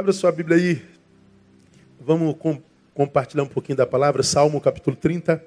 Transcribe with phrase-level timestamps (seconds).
[0.00, 0.82] Abra sua Bíblia aí.
[2.00, 2.58] Vamos com,
[2.94, 4.22] compartilhar um pouquinho da palavra.
[4.22, 5.44] Salmo capítulo 30,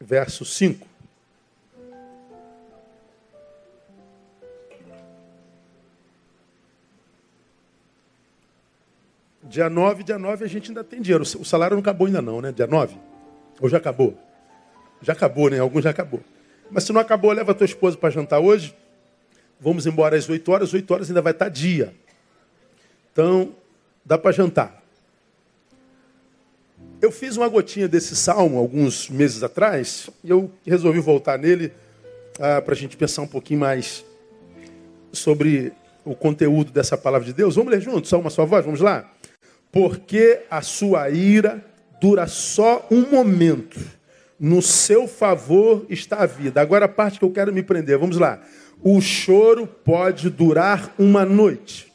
[0.00, 0.84] verso 5.
[9.44, 11.22] Dia 9, dia 9 a gente ainda tem dinheiro.
[11.22, 12.50] O salário não acabou ainda não, né?
[12.50, 12.96] Dia 9?
[13.60, 14.18] Ou já acabou?
[15.00, 15.60] Já acabou, né?
[15.60, 16.24] Alguns já acabou.
[16.68, 18.74] Mas se não acabou, leva a tua esposa para jantar hoje.
[19.60, 20.74] Vamos embora às 8 horas.
[20.74, 21.94] 8 horas ainda vai estar dia.
[23.12, 23.54] Então,
[24.04, 24.82] dá para jantar.
[27.00, 31.72] Eu fiz uma gotinha desse salmo alguns meses atrás e eu resolvi voltar nele
[32.40, 34.02] ah, para a gente pensar um pouquinho mais
[35.12, 35.72] sobre
[36.04, 37.56] o conteúdo dessa palavra de Deus.
[37.56, 39.10] Vamos ler juntos, só uma só voz, vamos lá?
[39.70, 41.62] Porque a sua ira
[42.00, 43.78] dura só um momento,
[44.40, 46.60] no seu favor está a vida.
[46.62, 48.40] Agora a parte que eu quero me prender, vamos lá.
[48.82, 51.91] O choro pode durar uma noite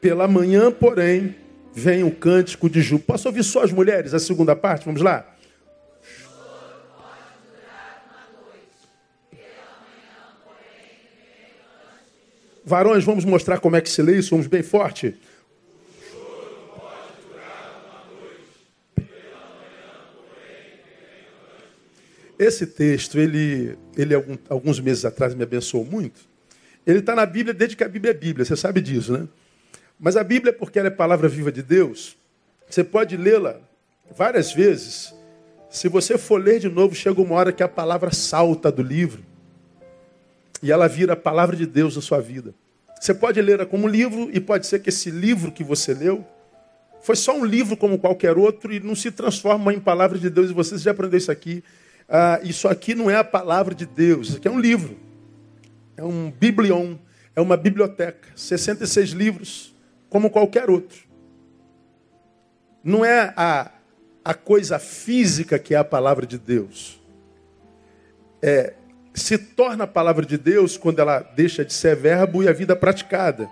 [0.00, 1.34] pela manhã, porém,
[1.74, 3.06] vem o cântico de júbilo.
[3.06, 4.84] Posso ouvir só as mulheres, a segunda parte?
[4.84, 5.34] Vamos lá?
[12.64, 15.16] Varões, vamos mostrar como é que se lê isso, vamos bem forte.
[22.38, 24.14] Esse texto, ele, ele
[24.48, 26.20] alguns meses atrás me abençoou muito.
[26.86, 29.26] Ele está na Bíblia desde que a Bíblia é Bíblia, você sabe disso, né?
[29.98, 32.16] Mas a Bíblia, porque ela é palavra viva de Deus,
[32.68, 33.56] você pode lê-la
[34.14, 35.14] várias vezes.
[35.70, 39.22] Se você for ler de novo, chega uma hora que a palavra salta do livro
[40.62, 42.54] e ela vira a palavra de Deus na sua vida.
[43.00, 46.26] Você pode ler como livro e pode ser que esse livro que você leu
[47.00, 50.50] foi só um livro como qualquer outro e não se transforma em palavra de Deus.
[50.50, 51.62] E você já aprendeu isso aqui.
[52.08, 54.96] Ah, isso aqui não é a palavra de Deus, isso aqui é um livro.
[55.96, 56.96] É um biblion,
[57.36, 58.28] é uma biblioteca.
[58.34, 59.74] 66 livros,
[60.08, 61.06] como qualquer outro.
[62.82, 63.70] Não é a,
[64.24, 67.00] a coisa física que é a palavra de Deus.
[68.40, 68.74] É,
[69.14, 72.76] se torna a palavra de Deus quando ela deixa de ser verbo e a vida
[72.76, 73.48] praticada.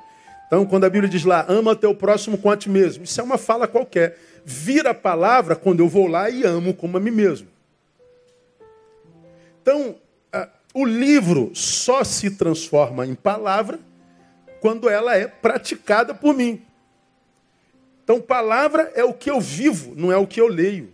[0.47, 3.25] Então, quando a Bíblia diz lá, ama teu próximo com a ti mesmo, isso é
[3.25, 4.17] uma fala qualquer.
[4.45, 7.49] Vira a palavra quando eu vou lá e amo como a mim mesmo.
[9.61, 9.97] Então,
[10.77, 13.81] o livro só se transforma em palavra
[14.61, 16.63] quando ela é praticada por mim.
[18.03, 20.93] Então, palavra é o que eu vivo, não é o que eu leio.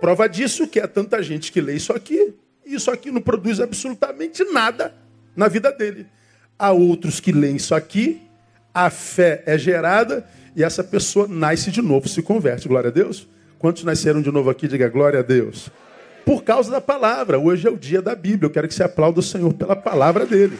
[0.00, 2.34] Prova disso que é tanta gente que lê isso aqui,
[2.64, 4.94] e isso aqui não produz absolutamente nada
[5.34, 6.06] na vida dele.
[6.58, 8.22] Há outros que leem isso aqui,
[8.74, 12.68] a fé é gerada e essa pessoa nasce de novo, se converte.
[12.68, 13.28] Glória a Deus.
[13.58, 14.68] Quantos nasceram de novo aqui?
[14.68, 15.70] Diga glória a Deus.
[16.24, 17.38] Por causa da palavra.
[17.38, 18.46] Hoje é o dia da Bíblia.
[18.46, 20.58] Eu quero que você aplaude o Senhor pela palavra dele.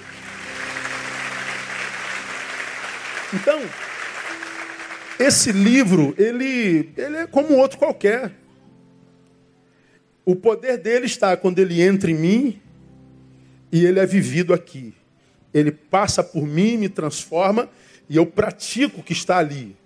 [3.37, 3.61] Então,
[5.19, 8.33] esse livro, ele, ele é como outro qualquer.
[10.25, 12.61] O poder dele está quando ele entra em mim
[13.71, 14.95] e ele é vivido aqui.
[15.53, 17.69] Ele passa por mim, me transforma
[18.09, 19.77] e eu pratico o que está ali.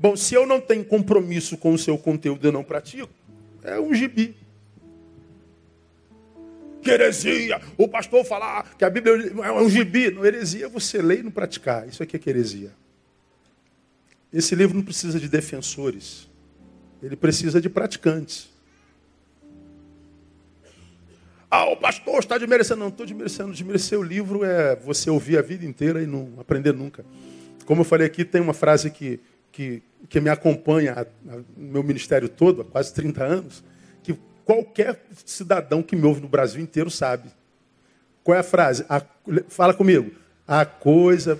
[0.00, 3.12] Bom, se eu não tenho compromisso com o seu conteúdo, eu não pratico,
[3.64, 4.36] é um gibi.
[6.86, 10.08] Que heresia, o pastor falar que a Bíblia é um gibi.
[10.10, 11.88] Não, heresia é você ler e não praticar.
[11.88, 12.70] Isso aqui é que heresia.
[14.32, 16.28] Esse livro não precisa de defensores,
[17.02, 18.48] ele precisa de praticantes.
[21.50, 22.80] Ah, o pastor está desmerecendo.
[22.80, 23.52] Não, estou desmerecendo.
[23.52, 27.04] Desmerecer o livro é você ouvir a vida inteira e não aprender nunca.
[27.64, 29.18] Como eu falei aqui, tem uma frase que,
[29.50, 31.06] que, que me acompanha
[31.56, 33.64] no meu ministério todo, há quase 30 anos,
[34.46, 37.28] qualquer cidadão que me ouve no Brasil inteiro sabe.
[38.24, 38.86] Qual é a frase?
[38.88, 39.02] A,
[39.48, 40.12] fala comigo.
[40.48, 41.38] A coisa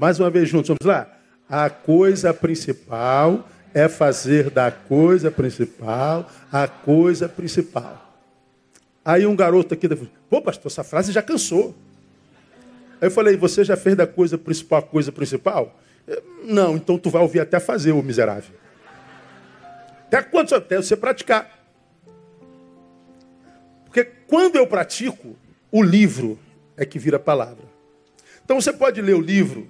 [0.00, 1.14] Mais uma vez juntos, vamos lá?
[1.46, 8.10] A coisa principal é fazer da coisa principal a coisa principal.
[9.04, 9.86] Aí um garoto aqui,
[10.30, 11.74] pô, pastor, essa frase já cansou.
[12.98, 15.78] Aí eu falei, você já fez da coisa principal a coisa principal?
[16.44, 18.54] Não, então tu vai ouvir até fazer, o miserável.
[20.06, 20.54] Até quando?
[20.54, 21.58] Até você praticar.
[23.84, 25.36] Porque quando eu pratico,
[25.70, 26.38] o livro
[26.76, 27.64] é que vira palavra.
[28.44, 29.68] Então você pode ler o livro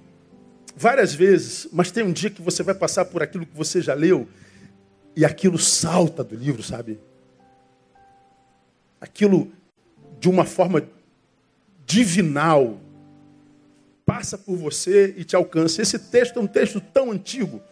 [0.77, 3.93] várias vezes, mas tem um dia que você vai passar por aquilo que você já
[3.93, 4.29] leu
[5.15, 6.99] e aquilo salta do livro, sabe?
[9.01, 9.53] Aquilo
[10.19, 10.89] de uma forma
[11.85, 12.81] divinal
[14.11, 15.81] passa por você e te alcança.
[15.81, 17.63] Esse texto é um texto tão antigo.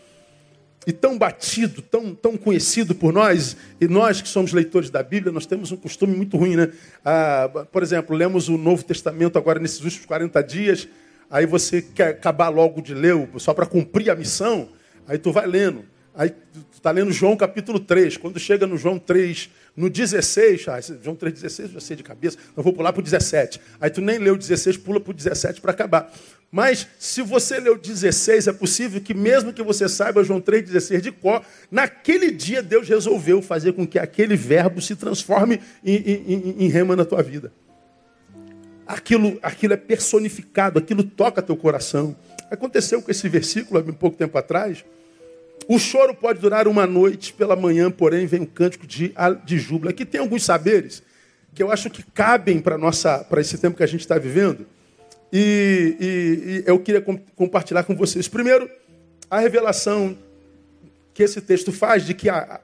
[0.86, 5.30] e tão batido, tão, tão conhecido por nós, e nós que somos leitores da Bíblia,
[5.30, 6.70] nós temos um costume muito ruim, né?
[7.04, 10.88] Ah, por exemplo, lemos o Novo Testamento agora nesses últimos 40 dias,
[11.28, 14.70] aí você quer acabar logo de ler, só para cumprir a missão,
[15.06, 15.84] aí tu vai lendo.
[16.14, 18.16] Aí tu está lendo João capítulo 3.
[18.16, 22.36] Quando chega no João 3, no 16, ah, João 3, 16, já sei de cabeça,
[22.56, 23.60] eu vou pular para o 17.
[23.80, 26.12] Aí tu nem leu o 16, pula para o 17 para acabar.
[26.50, 31.12] Mas se você leu 16, é possível que mesmo que você saiba João 3,16 de
[31.12, 36.68] cor, naquele dia Deus resolveu fazer com que aquele verbo se transforme em, em, em
[36.68, 37.52] rema na tua vida.
[38.84, 42.16] Aquilo, aquilo é personificado, aquilo toca teu coração.
[42.50, 44.84] Aconteceu com esse versículo há um pouco tempo atrás.
[45.66, 49.14] O choro pode durar uma noite, pela manhã, porém, vem um cântico de,
[49.44, 49.90] de júbilo.
[49.90, 51.02] Aqui tem alguns saberes
[51.54, 54.66] que eu acho que cabem para esse tempo que a gente está vivendo.
[55.32, 57.02] E, e, e, eu queria
[57.34, 58.28] compartilhar com vocês.
[58.28, 58.70] Primeiro,
[59.30, 60.16] a revelação
[61.12, 62.60] que esse texto faz de que a,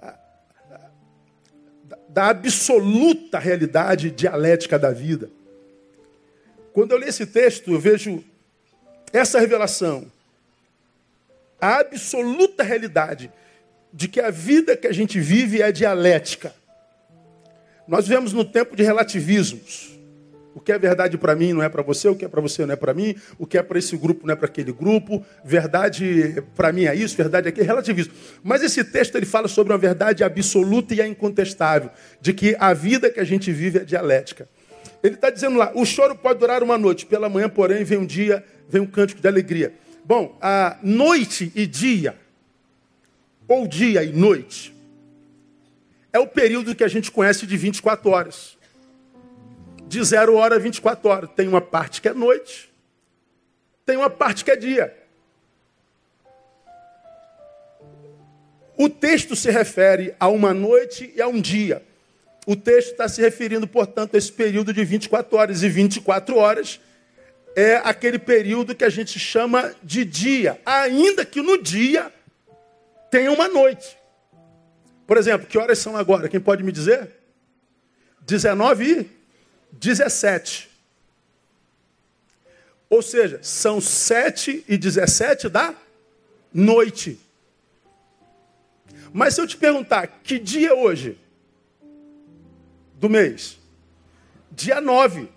[0.00, 5.30] a, a, da absoluta realidade dialética da vida.
[6.72, 8.22] Quando eu leio esse texto, eu vejo
[9.12, 10.12] essa revelação
[11.60, 13.30] a absoluta realidade
[13.92, 16.52] de que a vida que a gente vive é dialética.
[17.86, 19.94] Nós vivemos no tempo de relativismos.
[20.54, 22.64] O que é verdade para mim não é para você, o que é para você
[22.64, 25.24] não é para mim, o que é para esse grupo não é para aquele grupo,
[25.44, 28.14] verdade para mim é isso, verdade é aquilo, relativismo.
[28.42, 31.90] Mas esse texto ele fala sobre uma verdade absoluta e é incontestável,
[32.20, 34.48] de que a vida que a gente vive é dialética.
[35.02, 38.06] Ele está dizendo lá, o choro pode durar uma noite, pela manhã, porém, vem um
[38.06, 39.74] dia, vem um cântico de alegria.
[40.04, 42.14] Bom, a noite e dia,
[43.48, 44.74] ou dia e noite,
[46.12, 48.58] é o período que a gente conhece de 24 horas.
[49.88, 51.30] De zero hora a 24 horas.
[51.34, 52.70] Tem uma parte que é noite,
[53.86, 54.94] tem uma parte que é dia.
[58.76, 61.82] O texto se refere a uma noite e a um dia.
[62.46, 65.62] O texto está se referindo, portanto, a esse período de 24 horas.
[65.62, 66.78] E 24 horas
[67.56, 72.12] é aquele período que a gente chama de dia, ainda que no dia
[73.10, 73.96] tenha uma noite.
[75.06, 76.28] Por exemplo, que horas são agora?
[76.28, 77.10] Quem pode me dizer?
[78.22, 79.10] 19 e
[79.72, 80.70] 17.
[82.88, 85.74] Ou seja, são 7 e 17 da
[86.52, 87.20] noite.
[89.12, 91.18] Mas se eu te perguntar, que dia é hoje?
[92.94, 93.58] Do mês?
[94.50, 95.28] Dia 9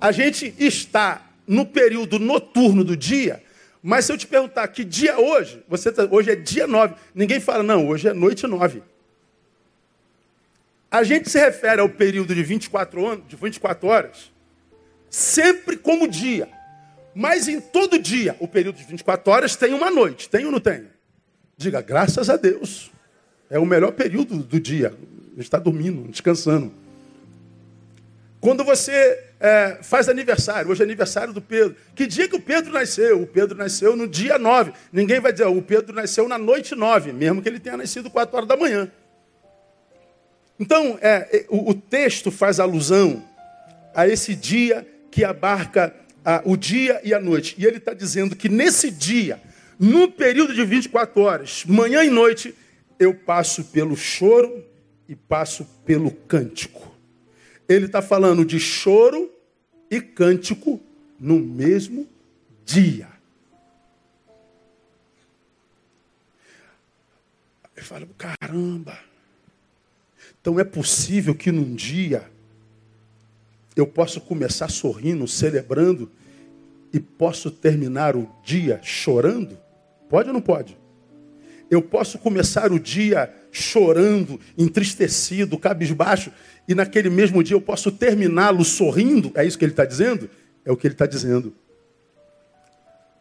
[0.00, 3.42] a gente está no período noturno do dia,
[3.82, 6.94] mas se eu te perguntar que dia é hoje, você tá, hoje é dia 9.
[7.14, 8.82] Ninguém fala, não, hoje é noite 9.
[10.90, 14.30] A gente se refere ao período de 24, anos, de 24 horas
[15.10, 16.48] sempre como dia.
[17.14, 20.28] Mas em todo dia, o período de 24 horas tem uma noite.
[20.28, 20.86] Tem ou não tem?
[21.56, 22.90] Diga, graças a Deus.
[23.50, 24.94] É o melhor período do dia.
[25.36, 26.72] Está dormindo, descansando.
[28.40, 31.76] Quando você é, faz aniversário, hoje é aniversário do Pedro.
[31.94, 33.22] Que dia que o Pedro nasceu?
[33.22, 34.72] O Pedro nasceu no dia 9.
[34.92, 38.36] Ninguém vai dizer, o Pedro nasceu na noite 9, mesmo que ele tenha nascido 4
[38.36, 38.90] horas da manhã.
[40.58, 43.22] Então, é, é, o, o, texto faz alusão
[43.94, 45.94] a esse dia que abarca
[46.24, 47.54] a, o dia e a noite.
[47.56, 49.40] E ele está dizendo que nesse dia,
[49.78, 52.52] no período de 24 horas, manhã e noite,
[52.98, 54.64] eu passo pelo choro
[55.08, 56.87] e passo pelo cântico
[57.68, 59.30] ele está falando de choro
[59.90, 60.80] e cântico
[61.20, 62.08] no mesmo
[62.64, 63.08] dia.
[67.76, 68.98] Eu falo, caramba.
[70.40, 72.28] Então é possível que num dia
[73.76, 76.10] eu possa começar sorrindo, celebrando
[76.92, 79.58] e posso terminar o dia chorando?
[80.08, 80.76] Pode ou não pode?
[81.70, 86.32] Eu posso começar o dia chorando, entristecido, cabisbaixo,
[86.66, 89.32] e naquele mesmo dia eu posso terminá-lo sorrindo?
[89.34, 90.30] É isso que ele está dizendo?
[90.64, 91.54] É o que ele está dizendo.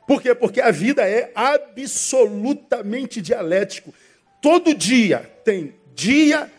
[0.07, 0.33] Por quê?
[0.33, 3.93] Porque a vida é absolutamente dialético.
[4.41, 6.49] Todo dia tem dia,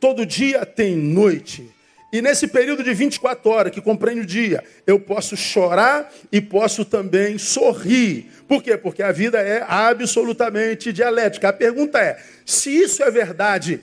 [0.00, 1.70] todo dia tem noite.
[2.12, 6.84] E nesse período de 24 horas que compreende o dia, eu posso chorar e posso
[6.84, 8.30] também sorrir.
[8.46, 8.76] Por quê?
[8.76, 11.48] Porque a vida é absolutamente dialética.
[11.48, 13.80] A pergunta é: se isso é verdade,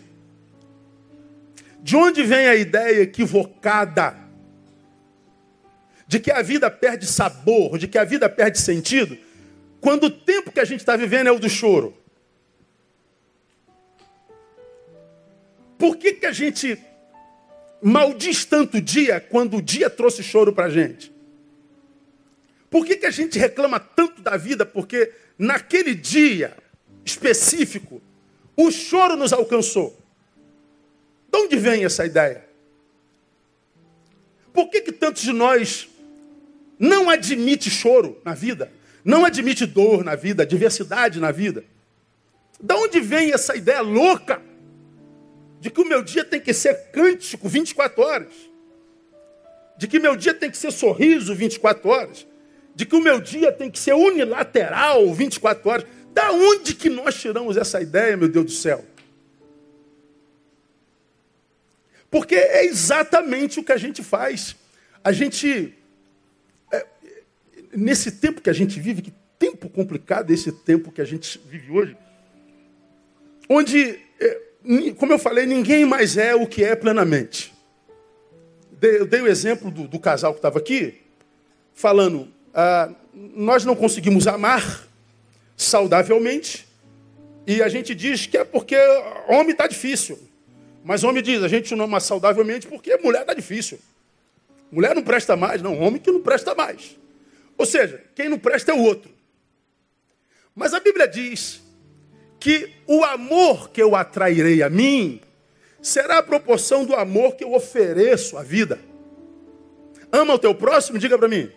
[1.82, 4.16] de onde vem a ideia equivocada
[6.08, 9.18] de que a vida perde sabor, de que a vida perde sentido,
[9.82, 11.98] quando o tempo que a gente está vivendo é o do choro?
[15.78, 16.80] Por que, que a gente
[17.82, 21.13] maldiz tanto o dia quando o dia trouxe choro para a gente?
[22.74, 24.66] Por que, que a gente reclama tanto da vida?
[24.66, 26.58] Porque naquele dia
[27.06, 28.02] específico,
[28.58, 29.96] o choro nos alcançou.
[31.32, 32.44] De onde vem essa ideia?
[34.52, 35.88] Por que, que tantos de nós
[36.80, 38.72] não admite choro na vida?
[39.06, 41.64] Não admite dor na vida, diversidade na vida?
[42.60, 44.42] De onde vem essa ideia louca
[45.60, 48.34] de que o meu dia tem que ser cântico 24 horas?
[49.78, 52.33] De que meu dia tem que ser sorriso 24 horas?
[52.76, 55.86] De que o meu dia tem que ser unilateral 24 horas?
[56.14, 58.86] Da onde que nós tiramos essa ideia, meu Deus do céu?
[62.10, 64.56] Porque é exatamente o que a gente faz.
[65.04, 65.74] A gente,
[66.72, 66.86] é,
[67.76, 71.72] nesse tempo que a gente vive, que tempo complicado esse tempo que a gente vive
[71.72, 71.98] hoje,
[73.50, 74.42] onde, é,
[74.98, 77.54] como eu falei, ninguém mais é o que é plenamente.
[78.82, 81.02] Eu dei o exemplo do, do casal que estava aqui,
[81.74, 84.88] falando, ah, nós não conseguimos amar
[85.56, 86.68] saudavelmente,
[87.46, 88.76] e a gente diz que é porque
[89.28, 90.18] homem está difícil.
[90.84, 93.80] Mas homem diz, a gente não ama saudavelmente porque mulher está difícil.
[94.72, 96.98] Mulher não presta mais, não, homem que não presta mais.
[97.58, 99.12] Ou seja, quem não presta é o outro.
[100.56, 101.62] Mas a Bíblia diz
[102.40, 105.22] que o amor que eu atrairei a mim
[105.82, 108.80] será a proporção do amor que eu ofereço à vida.
[110.12, 110.98] Ama o teu próximo?
[110.98, 111.52] Diga para mim.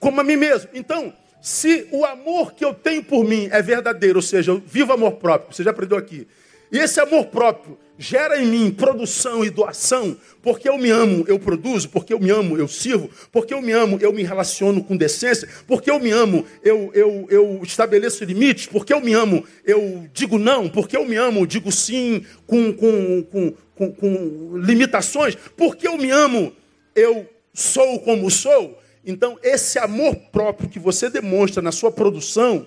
[0.00, 0.70] Como a mim mesmo.
[0.74, 4.92] Então, se o amor que eu tenho por mim é verdadeiro, ou seja, eu vivo
[4.92, 6.26] amor próprio, você já aprendeu aqui,
[6.72, 11.38] e esse amor próprio gera em mim produção e doação, porque eu me amo, eu
[11.38, 14.96] produzo, porque eu me amo, eu sirvo, porque eu me amo, eu me relaciono com
[14.96, 20.08] decência, porque eu me amo, eu, eu, eu estabeleço limites, porque eu me amo, eu
[20.14, 25.86] digo não, porque eu me amo, digo sim com, com, com, com, com limitações, porque
[25.86, 26.54] eu me amo,
[26.94, 28.80] eu sou como sou.
[29.10, 32.66] Então, esse amor próprio que você demonstra na sua produção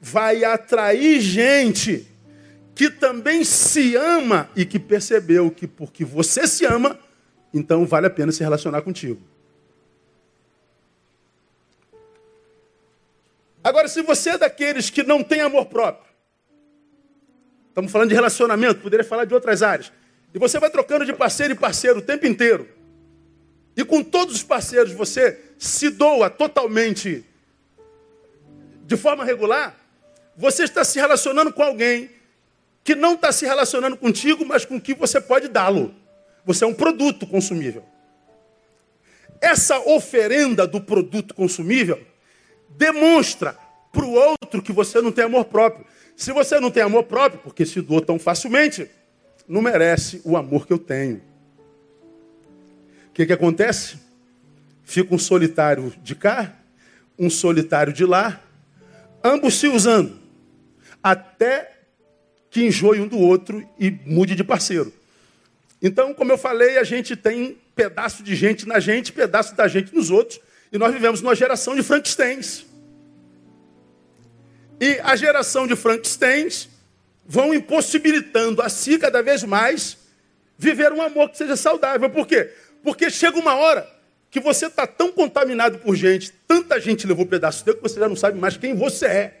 [0.00, 2.06] vai atrair gente
[2.74, 6.98] que também se ama e que percebeu que porque você se ama,
[7.52, 9.20] então vale a pena se relacionar contigo.
[13.62, 16.12] Agora, se você é daqueles que não tem amor próprio,
[17.68, 19.92] estamos falando de relacionamento, poderia falar de outras áreas,
[20.32, 22.68] e você vai trocando de parceiro em parceiro o tempo inteiro,
[23.76, 27.24] e com todos os parceiros você se doa totalmente
[28.86, 29.74] de forma regular,
[30.36, 32.10] você está se relacionando com alguém
[32.82, 35.94] que não está se relacionando contigo, mas com que você pode dá-lo.
[36.44, 37.82] Você é um produto consumível.
[39.40, 42.00] Essa oferenda do produto consumível
[42.68, 43.56] demonstra
[43.90, 45.86] para o outro que você não tem amor próprio.
[46.16, 48.90] Se você não tem amor próprio, porque se doou tão facilmente,
[49.48, 51.22] não merece o amor que eu tenho.
[53.14, 53.96] O que, que acontece?
[54.82, 56.52] Fica um solitário de cá,
[57.16, 58.42] um solitário de lá,
[59.22, 60.18] ambos se usando,
[61.00, 61.76] até
[62.50, 64.92] que enjoe um do outro e mude de parceiro.
[65.80, 69.94] Então, como eu falei, a gente tem pedaço de gente na gente, pedaço da gente
[69.94, 70.40] nos outros,
[70.72, 72.66] e nós vivemos numa geração de Frankensteins.
[74.80, 76.68] E a geração de Frankensteins
[77.24, 79.98] vão impossibilitando a si cada vez mais
[80.58, 82.10] viver um amor que seja saudável.
[82.10, 82.50] Por quê?
[82.84, 83.90] Porque chega uma hora
[84.30, 88.08] que você está tão contaminado por gente, tanta gente levou pedaço teu que você já
[88.08, 89.40] não sabe mais quem você é.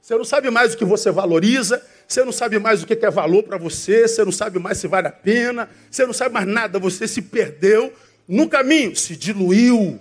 [0.00, 3.10] Você não sabe mais o que você valoriza, você não sabe mais o que é
[3.10, 6.46] valor para você, você não sabe mais se vale a pena, você não sabe mais
[6.46, 7.92] nada, você se perdeu
[8.26, 10.00] no caminho, se diluiu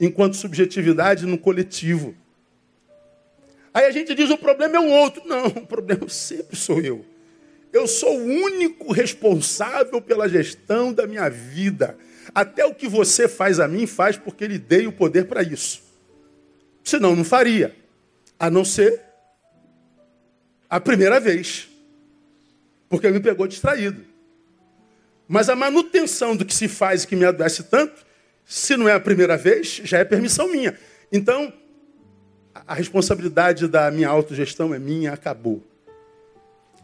[0.00, 2.14] enquanto subjetividade no coletivo.
[3.72, 5.22] Aí a gente diz: o problema é um outro.
[5.24, 7.04] Não, o problema sempre sou eu.
[7.72, 11.96] Eu sou o único responsável pela gestão da minha vida.
[12.34, 15.82] Até o que você faz a mim, faz porque lhe dei o poder para isso.
[16.82, 17.76] Senão, não faria.
[18.38, 19.02] A não ser
[20.68, 21.68] a primeira vez.
[22.88, 24.04] Porque me pegou distraído.
[25.26, 28.06] Mas a manutenção do que se faz e que me adoece tanto,
[28.46, 30.78] se não é a primeira vez, já é permissão minha.
[31.12, 31.52] Então,
[32.66, 35.62] a responsabilidade da minha autogestão é minha, acabou.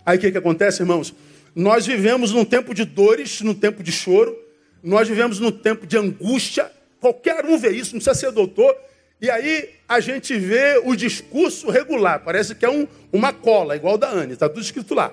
[0.04, 1.14] Aí o que, que acontece, irmãos?
[1.54, 4.36] Nós vivemos num tempo de dores, num tempo de choro,
[4.82, 6.70] nós vivemos num tempo de angústia.
[7.00, 8.76] Qualquer um vê isso, não precisa ser doutor,
[9.20, 13.96] e aí a gente vê o discurso regular, parece que é um, uma cola, igual
[13.96, 15.12] da Anne, está tudo escrito lá.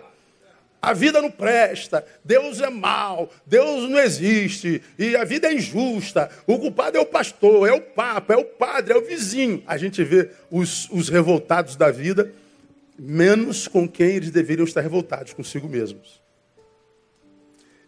[0.82, 6.30] A vida não presta, Deus é mal, Deus não existe, e a vida é injusta.
[6.48, 9.62] O culpado é o pastor, é o papa, é o padre, é o vizinho.
[9.68, 12.34] A gente vê os, os revoltados da vida,
[13.04, 16.22] menos com quem eles deveriam estar revoltados, consigo mesmos.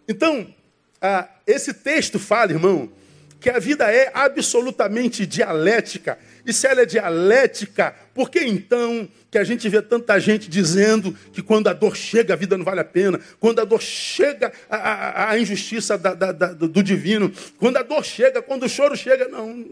[0.07, 0.51] Então,
[0.99, 2.91] ah, esse texto fala, irmão,
[3.39, 6.17] que a vida é absolutamente dialética.
[6.43, 11.15] E se ela é dialética, por que então que a gente vê tanta gente dizendo
[11.31, 13.19] que quando a dor chega, a vida não vale a pena?
[13.39, 17.31] Quando a dor chega, a, a, a injustiça da, da, da, do divino.
[17.59, 19.63] Quando a dor chega, quando o choro chega, não.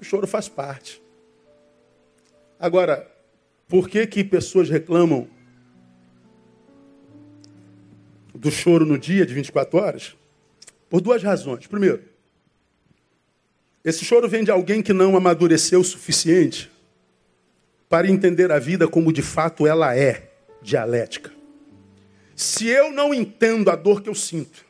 [0.00, 1.00] O choro faz parte.
[2.58, 3.11] Agora,
[3.72, 5.26] por que que pessoas reclamam
[8.34, 10.14] do choro no dia de 24 horas?
[10.90, 11.66] Por duas razões.
[11.66, 12.02] Primeiro,
[13.82, 16.70] esse choro vem de alguém que não amadureceu o suficiente
[17.88, 21.32] para entender a vida como de fato ela é, dialética.
[22.36, 24.66] Se eu não entendo a dor que eu sinto,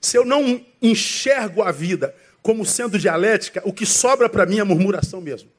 [0.00, 4.64] se eu não enxergo a vida como sendo dialética, o que sobra para mim é
[4.64, 5.50] murmuração mesmo.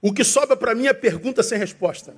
[0.00, 2.14] O que sobra para mim é pergunta sem resposta.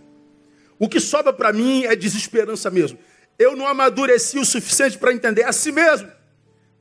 [0.78, 2.98] O que sobra para mim é desesperança mesmo.
[3.38, 6.10] Eu não amadureci o suficiente para entender a si mesmo.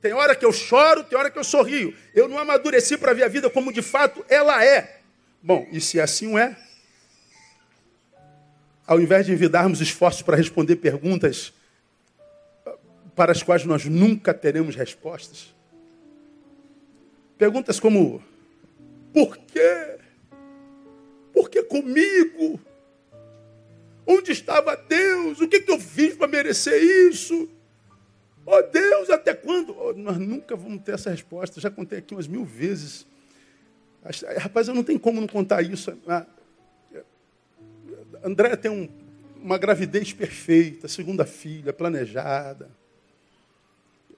[0.00, 1.94] Tem hora que eu choro, tem hora que eu sorrio.
[2.14, 5.00] Eu não amadureci para ver a vida como de fato ela é.
[5.42, 6.56] Bom, e se assim é,
[8.86, 11.52] ao invés de envidarmos esforços para responder perguntas
[13.14, 15.54] para as quais nós nunca teremos respostas,
[17.38, 18.22] perguntas como:
[19.12, 19.99] por quê?
[21.40, 22.60] Por que comigo?
[24.06, 25.40] Onde estava Deus?
[25.40, 27.48] O que, que eu fiz para merecer isso?
[28.44, 29.74] Oh Deus, até quando?
[29.74, 31.58] Oh, nós nunca vamos ter essa resposta.
[31.58, 33.06] Já contei aqui umas mil vezes.
[34.36, 35.96] Rapaz, eu não tenho como não contar isso.
[36.06, 36.26] Ah,
[38.22, 38.86] André tem um,
[39.42, 42.70] uma gravidez perfeita, segunda filha, planejada.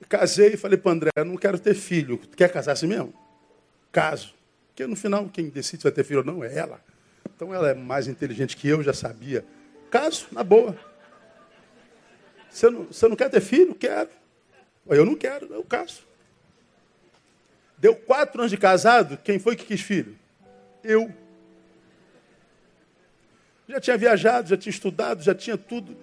[0.08, 2.18] Casei e falei para André, não quero ter filho.
[2.18, 3.14] Quer casar assim mesmo?
[3.92, 4.34] Caso.
[4.72, 6.80] Porque no final, quem decide se vai ter filho ou não é ela.
[7.42, 9.44] Então ela é mais inteligente que eu, já sabia.
[9.90, 10.78] Caso, na boa.
[12.48, 13.74] Você não, você não quer ter filho?
[13.74, 14.10] Quero.
[14.86, 16.02] Eu não quero, eu caso.
[17.76, 20.16] Deu quatro anos de casado, quem foi que quis filho?
[20.84, 21.12] Eu.
[23.66, 25.96] Já tinha viajado, já tinha estudado, já tinha tudo.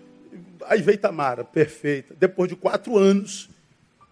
[0.65, 2.13] Aí veio Tamara, perfeita.
[2.19, 3.49] Depois de quatro anos,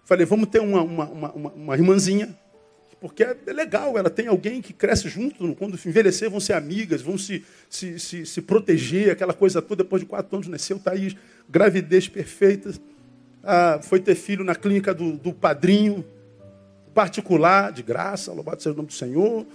[0.06, 2.34] falei, vamos ter uma, uma, uma, uma irmãzinha
[3.00, 7.02] porque é, é legal, ela tem alguém que cresce junto, quando envelhecer vão ser amigas,
[7.02, 9.84] vão se, se, se, se proteger, aquela coisa toda.
[9.84, 11.16] Depois de quatro anos nasceu Thaís,
[11.48, 12.74] gravidez perfeita.
[13.44, 16.04] Ah, foi ter filho na clínica do, do padrinho,
[16.94, 19.46] particular, de graça, louvado seja o nome do Senhor.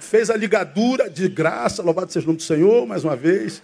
[0.00, 3.62] Fez a ligadura de graça, louvado seja o nome do Senhor, mais uma vez.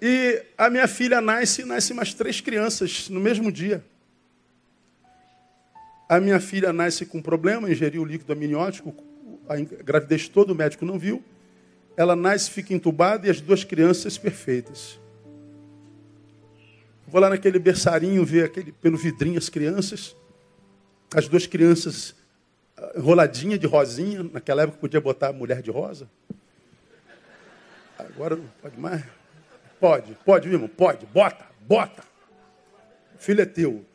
[0.00, 3.84] E a minha filha nasce, nasce mais três crianças no mesmo dia.
[6.12, 8.94] A minha filha nasce com problema, ingeriu líquido amniótico,
[9.48, 11.24] a gravidez toda o médico não viu.
[11.96, 15.00] Ela nasce, fica entubada e as duas crianças perfeitas.
[17.08, 20.14] Vou lá naquele berçarinho ver aquele, pelo vidrinho as crianças.
[21.14, 22.14] As duas crianças
[22.76, 24.22] ah, enroladinha de rosinha.
[24.22, 26.10] Naquela época podia botar mulher de rosa.
[27.98, 29.02] Agora não pode mais.
[29.80, 31.06] Pode, pode, irmão, pode.
[31.06, 32.04] Bota, bota.
[33.16, 33.86] Filho é teu.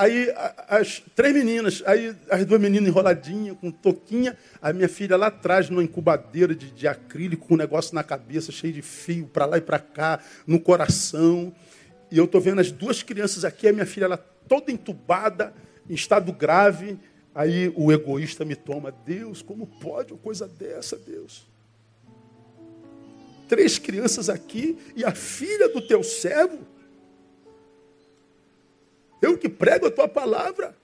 [0.00, 0.32] Aí
[0.66, 5.68] as três meninas, aí as duas meninas enroladinhas, com toquinha, a minha filha lá atrás,
[5.68, 9.58] numa incubadeira de, de acrílico, com um negócio na cabeça, cheio de fio, para lá
[9.58, 11.52] e para cá, no coração.
[12.10, 15.52] E eu estou vendo as duas crianças aqui, a minha filha lá toda entubada,
[15.86, 16.98] em estado grave.
[17.34, 21.46] Aí o egoísta me toma, Deus, como pode uma coisa dessa, Deus?
[23.46, 26.69] Três crianças aqui e a filha do teu servo
[29.20, 30.76] eu que prego a tua palavra.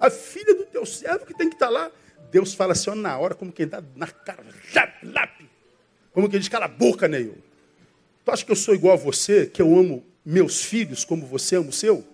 [0.00, 1.90] A filha do teu servo que tem que estar lá.
[2.30, 4.44] Deus fala assim, ó, na hora, como quem dá na cara.
[5.02, 5.48] Lap,
[6.12, 7.36] como quem diz, cala a boca, Neil.
[8.24, 11.56] Tu acha que eu sou igual a você, que eu amo meus filhos como você
[11.56, 12.04] ama o seu?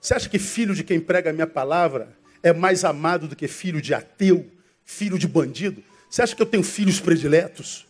[0.00, 3.48] Você acha que filho de quem prega a minha palavra é mais amado do que
[3.48, 4.46] filho de ateu,
[4.84, 5.82] filho de bandido?
[6.08, 7.86] Você acha que eu tenho filhos prediletos?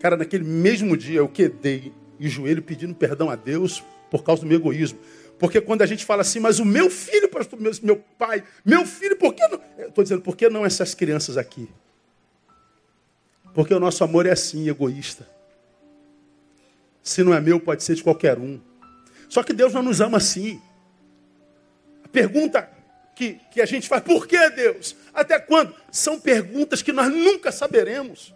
[0.00, 4.46] Cara, naquele mesmo dia eu quedei e joelho pedindo perdão a Deus por causa do
[4.46, 5.00] meu egoísmo.
[5.38, 9.16] Porque quando a gente fala assim, mas o meu filho, meu, meu pai, meu filho,
[9.16, 9.58] por que não?
[9.78, 11.66] Estou dizendo, por que não essas crianças aqui?
[13.54, 15.26] Porque o nosso amor é assim, egoísta.
[17.02, 18.60] Se não é meu, pode ser de qualquer um.
[19.30, 20.60] Só que Deus não nos ama assim.
[22.04, 22.68] A pergunta
[23.14, 24.94] que, que a gente faz, por que Deus?
[25.12, 25.74] Até quando?
[25.90, 28.34] São perguntas que nós nunca saberemos.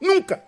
[0.00, 0.42] Nunca.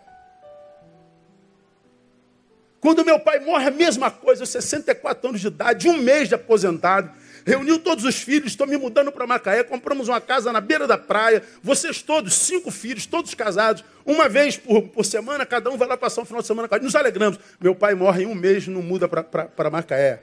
[2.84, 7.10] Quando meu pai morre, a mesma coisa, 64 anos de idade, um mês de aposentado.
[7.42, 10.98] Reuniu todos os filhos, estou me mudando para Macaé, compramos uma casa na beira da
[10.98, 15.88] praia, vocês todos, cinco filhos, todos casados, uma vez por, por semana, cada um vai
[15.88, 16.68] lá passar um final de semana.
[16.82, 17.40] Nos alegramos.
[17.58, 20.22] Meu pai morre em um mês, não muda para Macaé.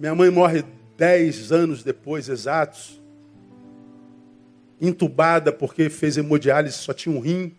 [0.00, 0.64] Minha mãe morre
[0.96, 3.00] dez anos depois, exatos,
[4.80, 7.56] entubada porque fez hemodiálise, só tinha um rim.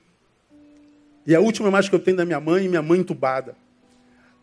[1.27, 3.53] E a última imagem que eu tenho da minha mãe, minha mãe entubada.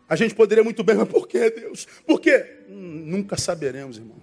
[0.07, 1.87] A gente poderia muito bem, mas por que, Deus?
[2.05, 2.59] Por quê?
[2.69, 4.17] Hum, nunca saberemos, irmão.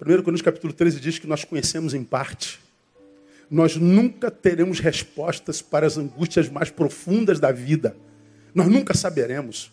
[0.00, 2.60] 1 Coríntios capítulo 13 diz que nós conhecemos em parte.
[3.50, 7.96] Nós nunca teremos respostas para as angústias mais profundas da vida.
[8.54, 9.72] Nós nunca saberemos.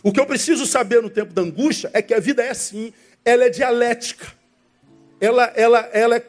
[0.00, 2.92] O que eu preciso saber no tempo da angústia é que a vida é assim,
[3.24, 4.28] ela é dialética.
[5.20, 6.24] Ela, ela, ela é,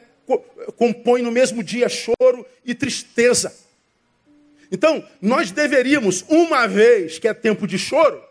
[0.75, 3.68] compõe no mesmo dia choro e tristeza.
[4.71, 8.21] Então, nós deveríamos, uma vez que é tempo de choro,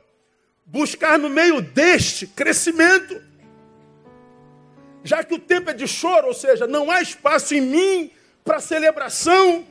[0.64, 3.20] buscar no meio deste crescimento.
[5.03, 8.11] Já que o tempo é de choro, ou seja, não há espaço em mim
[8.44, 9.64] para celebração,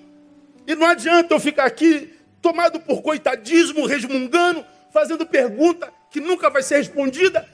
[0.65, 6.61] e não adianta eu ficar aqui tomado por coitadismo, resmungando, fazendo pergunta que nunca vai
[6.63, 7.47] ser respondida.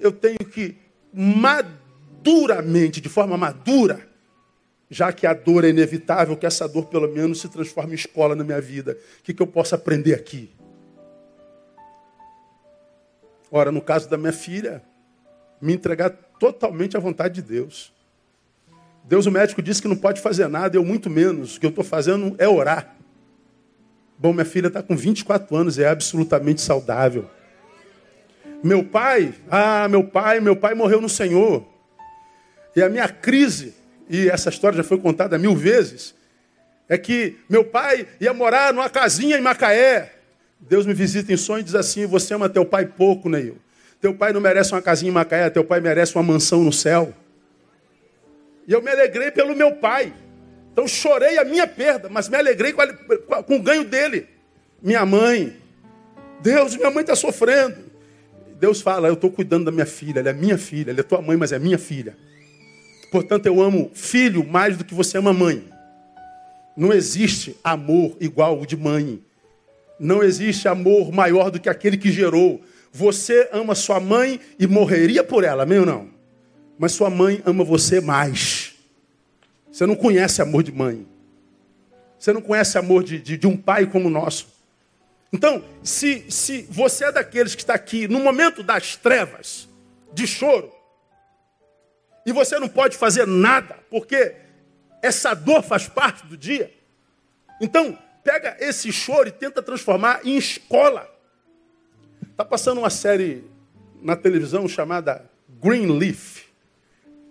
[0.00, 0.76] Eu tenho que
[1.12, 4.06] maduramente, de forma madura,
[4.90, 8.34] já que a dor é inevitável, que essa dor pelo menos se transforme em escola
[8.36, 8.96] na minha vida.
[9.20, 10.50] O que, que eu posso aprender aqui?
[13.50, 14.82] Ora, no caso da minha filha,
[15.60, 17.92] me entregar totalmente à vontade de Deus.
[19.04, 21.56] Deus, o médico, disse que não pode fazer nada, eu muito menos.
[21.56, 22.96] O que eu estou fazendo é orar.
[24.18, 27.28] Bom, minha filha está com 24 anos, é absolutamente saudável.
[28.62, 31.64] Meu pai, ah, meu pai, meu pai morreu no Senhor.
[32.74, 33.74] E a minha crise
[34.08, 36.14] e essa história já foi contada mil vezes,
[36.88, 40.12] é que meu pai ia morar numa casinha em Macaé.
[40.60, 43.58] Deus me visita em sonho e diz assim: Você ama teu pai pouco, Neil.
[44.00, 47.12] Teu pai não merece uma casinha em Macaé, teu pai merece uma mansão no céu.
[48.66, 50.12] E eu me alegrei pelo meu pai.
[50.72, 54.28] Então chorei a minha perda, mas me alegrei com, a, com o ganho dele.
[54.80, 55.56] Minha mãe.
[56.40, 57.76] Deus, minha mãe está sofrendo.
[58.60, 61.20] Deus fala: Eu estou cuidando da minha filha, ela é minha filha, ela é tua
[61.20, 62.16] mãe, mas é minha filha.
[63.16, 65.64] Portanto, eu amo filho mais do que você ama mãe.
[66.76, 69.22] Não existe amor igual o de mãe.
[69.98, 72.60] Não existe amor maior do que aquele que gerou.
[72.92, 76.10] Você ama sua mãe e morreria por ela, amém ou não?
[76.78, 78.74] Mas sua mãe ama você mais.
[79.72, 81.06] Você não conhece amor de mãe.
[82.18, 84.46] Você não conhece amor de, de, de um pai como o nosso.
[85.32, 89.66] Então, se, se você é daqueles que está aqui no momento das trevas,
[90.12, 90.70] de choro,
[92.26, 94.34] e você não pode fazer nada, porque
[95.00, 96.74] essa dor faz parte do dia.
[97.60, 101.08] Então, pega esse choro e tenta transformar em escola.
[102.28, 103.44] Está passando uma série
[104.02, 105.24] na televisão chamada
[105.62, 106.46] Greenleaf.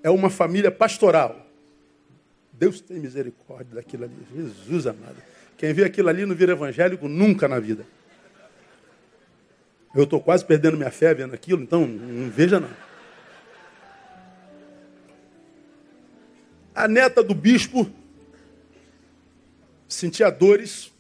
[0.01, 1.45] É uma família pastoral.
[2.53, 4.15] Deus tem misericórdia daquilo ali.
[4.33, 5.17] Jesus amado.
[5.57, 7.85] Quem vê aquilo ali não vira evangélico nunca na vida.
[9.93, 12.84] Eu estou quase perdendo minha fé vendo aquilo, então não veja não.
[16.75, 17.89] A neta do bispo
[19.87, 20.91] sentia dores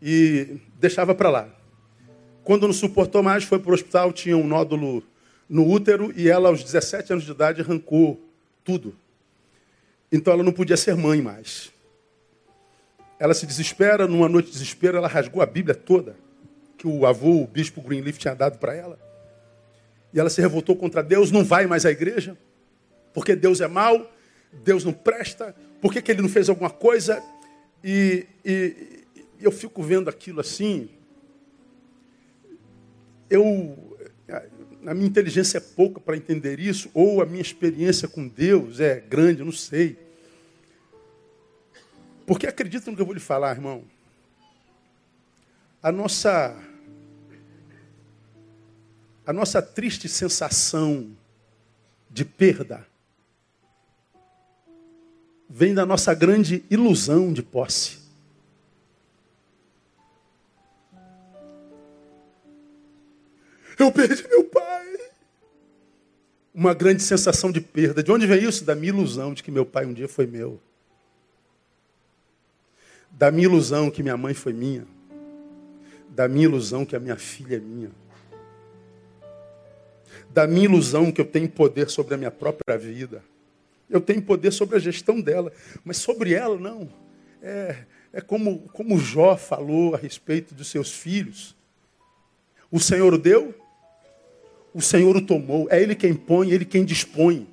[0.00, 1.48] e deixava para lá.
[2.44, 5.02] Quando não suportou mais, foi para o hospital, tinha um nódulo
[5.48, 8.20] no útero e ela, aos 17 anos de idade, arrancou
[8.62, 8.94] tudo.
[10.10, 11.72] Então ela não podia ser mãe mais.
[13.18, 16.14] Ela se desespera, numa noite de desespero, ela rasgou a Bíblia toda
[16.76, 18.98] que o avô, o bispo Greenleaf, tinha dado para ela.
[20.12, 22.36] E ela se revoltou contra Deus, não vai mais à igreja,
[23.14, 24.11] porque Deus é mau,
[24.52, 27.22] Deus não presta, por que, que ele não fez alguma coisa?
[27.82, 29.04] E, e,
[29.40, 30.88] eu fico vendo aquilo assim.
[33.28, 33.98] Eu,
[34.86, 39.00] a minha inteligência é pouca para entender isso, ou a minha experiência com Deus é
[39.00, 39.98] grande, eu não sei.
[42.26, 43.84] Porque acredita no que eu vou lhe falar, irmão.
[45.82, 46.56] A nossa
[49.24, 51.16] a nossa triste sensação
[52.10, 52.86] de perda
[55.54, 57.98] vem da nossa grande ilusão de posse.
[63.78, 64.96] Eu perdi meu pai.
[66.54, 68.02] Uma grande sensação de perda.
[68.02, 68.64] De onde vem isso?
[68.64, 70.58] Da minha ilusão de que meu pai um dia foi meu.
[73.10, 74.86] Da minha ilusão que minha mãe foi minha.
[76.08, 77.90] Da minha ilusão que a minha filha é minha.
[80.30, 83.22] Da minha ilusão que eu tenho poder sobre a minha própria vida.
[83.92, 85.52] Eu tenho poder sobre a gestão dela,
[85.84, 86.88] mas sobre ela não.
[87.42, 91.54] É, é como, como Jó falou a respeito dos seus filhos.
[92.70, 93.54] O Senhor o deu,
[94.72, 95.68] o Senhor o tomou.
[95.70, 97.46] É Ele quem põe, Ele quem dispõe.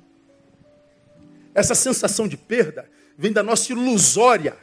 [1.54, 4.56] Essa sensação de perda vem da nossa ilusória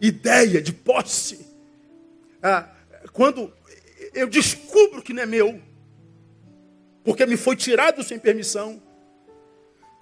[0.00, 1.46] ideia de posse.
[2.42, 2.68] Ah,
[3.12, 3.52] quando
[4.12, 5.62] eu descubro que não é meu,
[7.04, 8.82] porque me foi tirado sem permissão.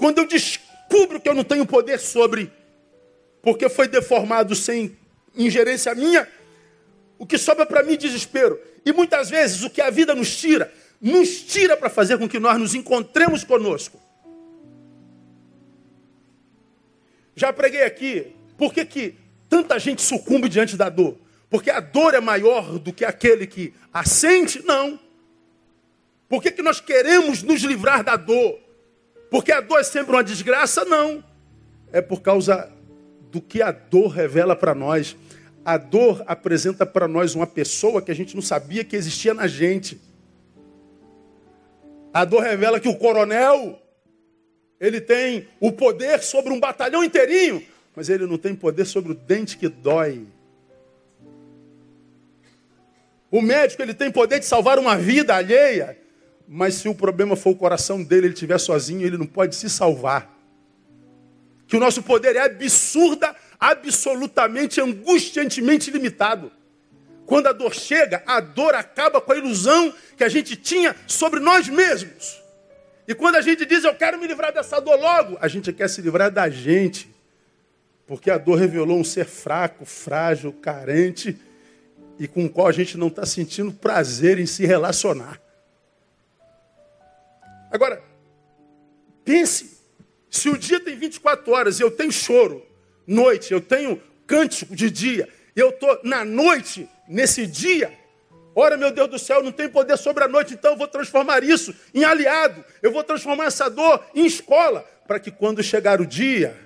[0.05, 2.53] Quando eu descubro que eu não tenho poder sobre,
[3.41, 4.95] porque foi deformado sem
[5.35, 6.29] ingerência minha,
[7.17, 8.61] o que sobra para mim é desespero.
[8.85, 12.39] E muitas vezes o que a vida nos tira, nos tira para fazer com que
[12.39, 13.99] nós nos encontremos conosco.
[17.35, 19.15] Já preguei aqui, por que, que
[19.49, 21.17] tanta gente sucumbe diante da dor?
[21.49, 24.63] Porque a dor é maior do que aquele que a sente?
[24.67, 25.01] Não.
[26.29, 28.64] Por que, que nós queremos nos livrar da dor?
[29.35, 30.85] Porque a dor é sempre uma desgraça?
[30.85, 31.25] Não.
[31.91, 32.71] É por causa
[33.33, 35.17] do que a dor revela para nós.
[35.65, 39.49] A dor apresenta para nós uma pessoa que a gente não sabia que existia na
[39.49, 40.01] gente.
[42.13, 43.77] A dor revela que o coronel
[44.79, 47.61] ele tem o poder sobre um batalhão inteirinho,
[47.97, 50.29] mas ele não tem poder sobre o dente que dói.
[53.33, 56.04] O médico ele tem poder de salvar uma vida alheia,
[56.47, 59.69] mas se o problema for o coração dele, ele estiver sozinho, ele não pode se
[59.71, 60.31] salvar.
[61.67, 66.53] Que o nosso poder é absurda, absolutamente, angustiantemente limitado.
[67.27, 71.41] Quando a dor chega, a dor acaba com a ilusão que a gente tinha sobre
[71.41, 72.43] nós mesmos.
[73.09, 75.89] E quando a gente diz eu quero me livrar dessa dor logo, a gente quer
[75.89, 77.09] se livrar da gente.
[78.07, 81.39] Porque a dor revelou um ser fraco, frágil, carente
[82.19, 85.41] e com o qual a gente não está sentindo prazer em se relacionar.
[87.75, 88.01] Agora,
[89.25, 89.81] pense,
[90.31, 92.65] se o dia tem 24 horas e eu tenho choro,
[93.05, 97.93] noite, eu tenho cântico de dia, e eu estou na noite, nesse dia,
[98.55, 101.43] ora meu Deus do céu, não tem poder sobre a noite, então eu vou transformar
[101.43, 106.07] isso em aliado, eu vou transformar essa dor em escola, para que quando chegar o
[106.07, 106.57] dia,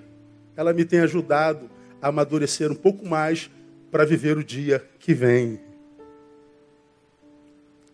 [0.55, 1.71] ela me tenha ajudado
[2.03, 3.51] a amadurecer um pouco mais
[3.91, 5.68] para viver o dia que vem.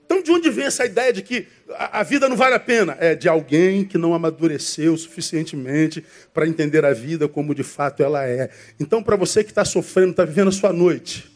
[0.05, 2.97] Então, de onde vem essa ideia de que a, vida não vale a pena?
[3.01, 8.27] É de alguém que não amadureceu suficientemente para entender a vida como de fato ela
[8.27, 8.51] é.
[8.79, 11.31] Então, para você que está sofrendo, está vivendo a sua noite,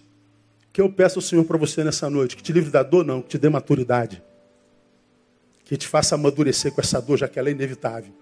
[0.73, 2.37] que eu peço ao Senhor para você nessa noite?
[2.37, 4.23] Que te livre da dor, não, que te dê maturidade.
[5.65, 8.13] Que te faça amadurecer com essa dor, já que ela é inevitável.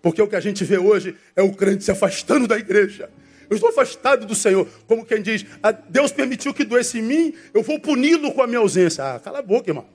[0.00, 3.10] Porque o que a gente vê hoje é o crente se afastando da igreja
[3.50, 4.68] eu estou afastado do Senhor.
[4.86, 8.46] Como quem diz, ah, Deus permitiu que doesse em mim, eu vou puni-lo com a
[8.46, 9.14] minha ausência.
[9.14, 9.86] Ah, cala a boca, irmão.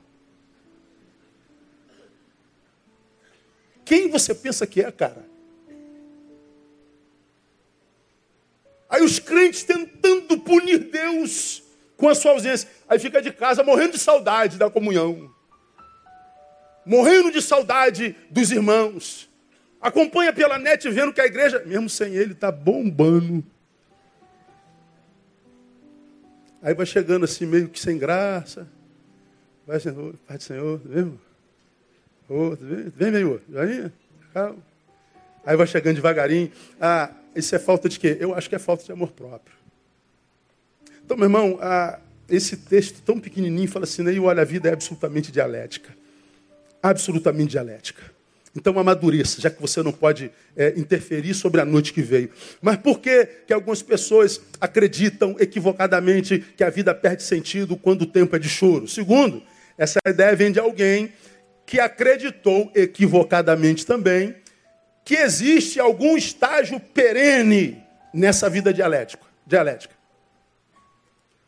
[3.85, 5.25] Quem você pensa que é, cara?
[8.89, 11.63] Aí os crentes tentando punir Deus
[11.97, 12.69] com a sua ausência.
[12.87, 15.33] Aí fica de casa morrendo de saudade da comunhão.
[16.85, 19.29] Morrendo de saudade dos irmãos
[19.83, 23.43] Acompanha pela net vendo que a igreja, mesmo sem ele, está bombando.
[26.61, 28.65] Aí vai chegando assim, meio que sem graça.
[29.67, 31.19] Vai, Senhor, Pai do Senhor, vem,
[32.29, 33.91] vem, vem, meu, vem,
[34.33, 34.57] calma.
[35.45, 36.49] Aí vai chegando devagarinho.
[36.79, 38.15] Ah, isso é falta de quê?
[38.21, 39.53] Eu acho que é falta de amor próprio.
[41.03, 44.17] Então, meu irmão, ah, esse texto tão pequenininho fala assim, né?
[44.17, 45.93] olha, a vida é absolutamente dialética.
[46.81, 48.12] Absolutamente dialética.
[48.55, 52.29] Então amadureça, já que você não pode é, interferir sobre a noite que veio.
[52.61, 58.05] Mas por que, que algumas pessoas acreditam equivocadamente que a vida perde sentido quando o
[58.05, 58.87] tempo é de choro?
[58.87, 59.41] Segundo,
[59.77, 61.11] essa ideia vem de alguém
[61.65, 64.35] que acreditou equivocadamente também
[65.03, 69.23] que existe algum estágio perene nessa vida dialética.
[69.45, 70.02] dialética.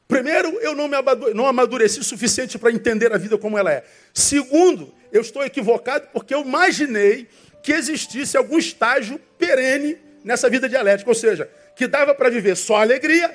[0.07, 0.97] Primeiro, eu não, me
[1.33, 3.83] não amadureci o suficiente para entender a vida como ela é.
[4.13, 7.27] Segundo, eu estou equivocado porque eu imaginei
[7.63, 11.09] que existisse algum estágio perene nessa vida dialética.
[11.09, 13.33] Ou seja, que dava para viver só alegria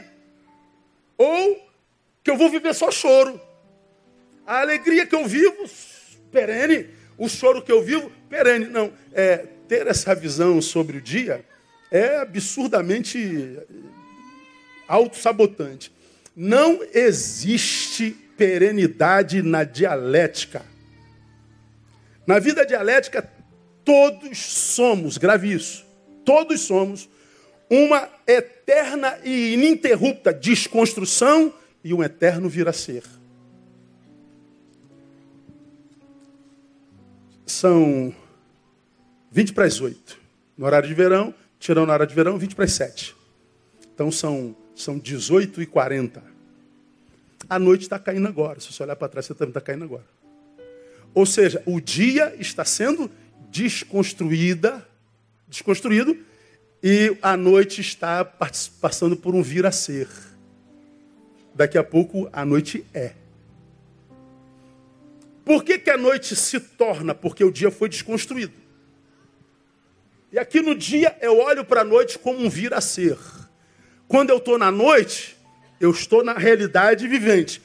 [1.19, 1.69] ou
[2.23, 3.41] que eu vou viver só choro.
[4.47, 5.69] A alegria que eu vivo,
[6.31, 6.89] perene.
[7.19, 8.67] O choro que eu vivo, perene.
[8.67, 11.45] Não, é, ter essa visão sobre o dia
[11.91, 13.59] é absurdamente
[14.87, 15.93] autossabotante.
[16.43, 20.65] Não existe perenidade na dialética.
[22.27, 23.31] Na vida dialética,
[23.85, 25.85] todos somos, grave isso,
[26.25, 27.11] todos somos
[27.69, 31.53] uma eterna e ininterrupta desconstrução
[31.85, 33.03] e um eterno vir a ser.
[37.45, 38.15] São
[39.31, 40.19] 20 para as 8.
[40.57, 43.15] No horário de verão, tirando na hora de verão, 20 para as 7.
[43.93, 46.30] Então são, são 18 e 40.
[47.51, 48.61] A noite está caindo agora.
[48.61, 50.05] Se você olhar para trás, você também está caindo agora.
[51.13, 53.11] Ou seja, o dia está sendo
[53.51, 54.87] desconstruída,
[55.49, 56.17] desconstruído,
[56.81, 60.09] e a noite está passando por um vir a ser.
[61.53, 63.15] Daqui a pouco a noite é.
[65.45, 67.17] Por que, que a noite se torna?
[67.17, 68.55] Porque o dia foi desconstruído.
[70.31, 73.19] E aqui no dia eu olho para a noite como um vir a ser.
[74.07, 75.37] Quando eu estou na noite,
[75.81, 77.63] eu estou na realidade vivente.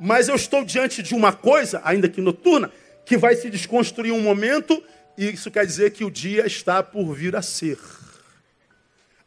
[0.00, 2.72] Mas eu estou diante de uma coisa, ainda que noturna,
[3.04, 4.82] que vai se desconstruir um momento,
[5.16, 7.78] e isso quer dizer que o dia está por vir a ser.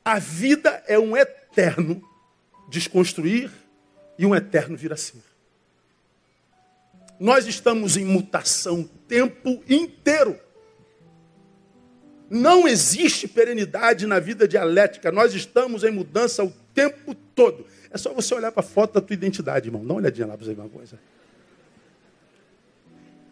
[0.03, 2.01] A vida é um eterno
[2.69, 3.51] desconstruir
[4.17, 5.21] e um eterno vir a ser.
[7.19, 10.39] Nós estamos em mutação o tempo inteiro.
[12.27, 15.11] Não existe perenidade na vida dialética.
[15.11, 17.67] Nós estamos em mudança o tempo todo.
[17.91, 19.85] É só você olhar para a foto da tua identidade, irmão.
[19.85, 20.97] Dá uma olhadinha lá para você ver uma coisa.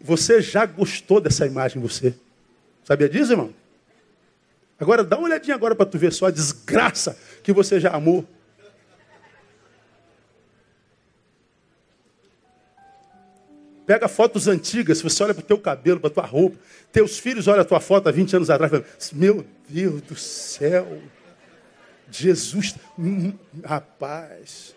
[0.00, 2.14] Você já gostou dessa imagem, você?
[2.84, 3.54] Sabia disso, irmão?
[4.78, 8.26] Agora dá uma olhadinha agora para tu ver só a desgraça que você já amou.
[13.86, 16.56] Pega fotos antigas, você olha para o teu cabelo, para tua roupa.
[16.92, 20.16] Teus filhos olham a tua foto há 20 anos atrás e falam, meu Deus do
[20.16, 21.02] céu,
[22.10, 23.32] Jesus, hum,
[23.64, 24.74] rapaz.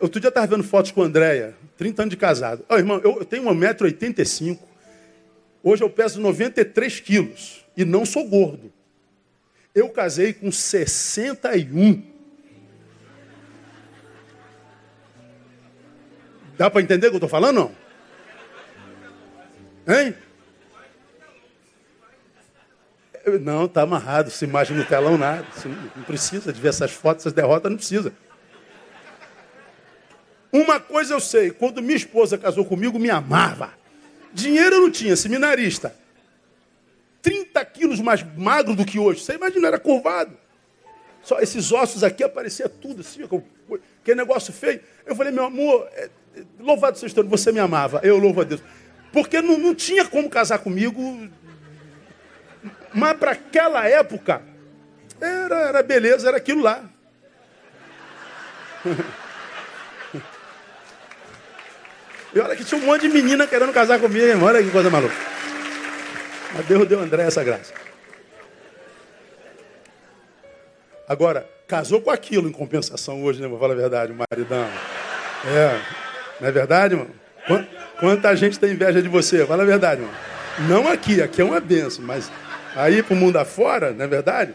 [0.00, 2.64] Outro dia eu estava vendo fotos com a Andréia, 30 anos de casado.
[2.68, 4.58] Oh, irmão, eu, eu tenho 1,85m.
[5.62, 8.72] Hoje eu peso 93 quilos e não sou gordo.
[9.74, 12.02] Eu casei com 61.
[16.56, 17.56] Dá para entender o que eu estou falando?
[17.56, 17.82] Não?
[19.94, 20.14] Hein?
[23.40, 24.30] Não, está amarrado.
[24.30, 25.46] Se imagem no telão, nada.
[25.96, 28.12] Não precisa de ver essas fotos, essas derrotas, não precisa.
[30.52, 33.70] Uma coisa eu sei, quando minha esposa casou comigo, me amava.
[34.34, 35.94] Dinheiro eu não tinha, seminarista.
[37.22, 39.20] 30 quilos mais magro do que hoje.
[39.20, 40.36] Você imagina, era curvado.
[41.22, 43.20] Só esses ossos aqui aparecia tudo assim,
[44.04, 44.80] que negócio feio.
[45.06, 46.10] Eu falei, meu amor, é,
[46.58, 48.00] Louvado seja o você me amava.
[48.02, 48.62] Eu louvo a Deus.
[49.12, 51.28] Porque não, não tinha como casar comigo.
[52.94, 54.42] Mas para aquela época,
[55.20, 56.84] era, era beleza, era aquilo lá.
[62.34, 64.48] E olha que tinha um monte de menina querendo casar comigo, irmão.
[64.48, 65.14] Olha que coisa maluca.
[66.54, 67.72] Mas Deus deu a André essa graça.
[71.08, 73.48] Agora, casou com aquilo em compensação hoje, né?
[73.48, 74.68] Vou falar a verdade, maridão.
[75.46, 75.78] É.
[76.40, 77.10] Não é verdade, irmão?
[78.00, 79.46] Quanta gente tem inveja de você?
[79.46, 80.14] Fala a verdade, irmão.
[80.68, 82.30] Não aqui, aqui é uma benção, mas
[82.74, 84.54] aí para o mundo afora, não é verdade?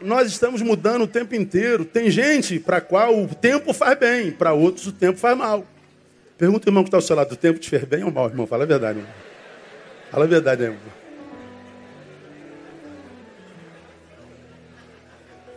[0.00, 1.84] Nós estamos mudando o tempo inteiro.
[1.84, 5.64] Tem gente para qual o tempo faz bem, para outros o tempo faz mal.
[6.38, 8.28] Pergunta o irmão que está ao seu lado, o tempo te fez bem ou mal,
[8.28, 8.46] irmão?
[8.46, 9.14] Fala a verdade, irmão.
[10.10, 10.78] Fala a verdade, irmão.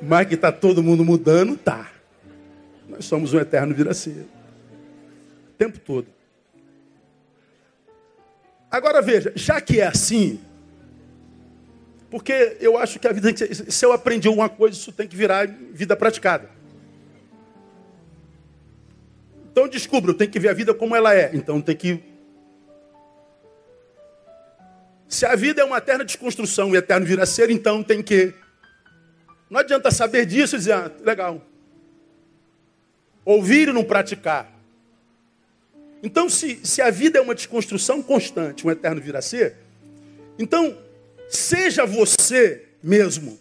[0.01, 1.89] Mas que está todo mundo mudando, tá.
[2.89, 4.25] Nós somos um eterno vira-ser
[5.63, 6.07] tempo todo.
[8.69, 10.39] Agora veja, já que é assim,
[12.13, 13.33] porque eu acho que a vida,
[13.71, 16.47] se eu aprendi alguma coisa, isso tem que virar vida praticada.
[19.51, 21.31] Então descubra, eu tenho que ver a vida como ela é.
[21.33, 22.03] Então tem que.
[25.07, 28.31] Se a vida é uma eterna desconstrução e eterno vir a ser, então tem que.
[29.49, 31.41] Não adianta saber disso e dizer, ah, legal.
[33.25, 34.53] Ouvir e não praticar.
[36.03, 39.55] Então, se, se a vida é uma desconstrução constante, um eterno vir a ser,
[40.37, 40.77] então,
[41.35, 43.39] seja você mesmo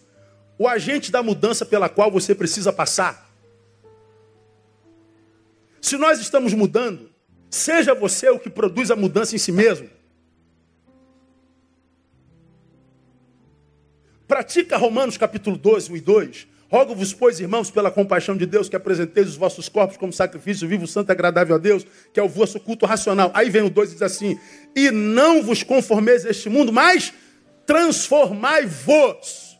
[0.57, 3.29] o agente da mudança pela qual você precisa passar.
[5.81, 7.09] Se nós estamos mudando,
[7.49, 9.89] seja você o que produz a mudança em si mesmo.
[14.27, 16.47] Pratica Romanos capítulo 12, 1 e 2.
[16.69, 20.87] Rogo-vos, pois, irmãos, pela compaixão de Deus, que apresenteis os vossos corpos como sacrifício vivo,
[20.87, 23.29] santo e agradável a Deus, que é o vosso culto racional.
[23.35, 24.39] Aí vem o 2 e diz assim:
[24.75, 27.13] E não vos conformeis a este mundo, mas
[27.65, 29.57] transformai-vos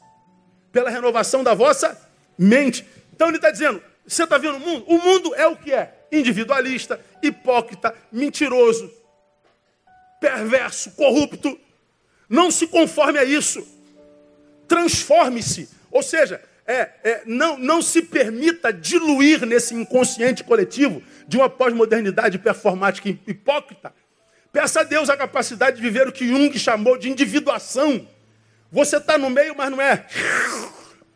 [0.72, 1.98] pela renovação da vossa
[2.38, 2.86] mente.
[3.13, 4.86] Então ele está dizendo: você está vendo o mundo?
[4.88, 8.92] O mundo é o que é: individualista, hipócrita, mentiroso,
[10.20, 11.60] perverso, corrupto.
[12.30, 13.66] Não se conforme a isso.
[14.68, 15.70] Transforme-se.
[15.91, 22.39] Ou seja, é, é, não, não se permita diluir nesse inconsciente coletivo de uma pós-modernidade
[22.39, 23.93] performática hipócrita.
[24.54, 28.08] Peça a Deus a capacidade de viver o que Jung chamou de individuação.
[28.72, 30.06] Você está no meio, mas não é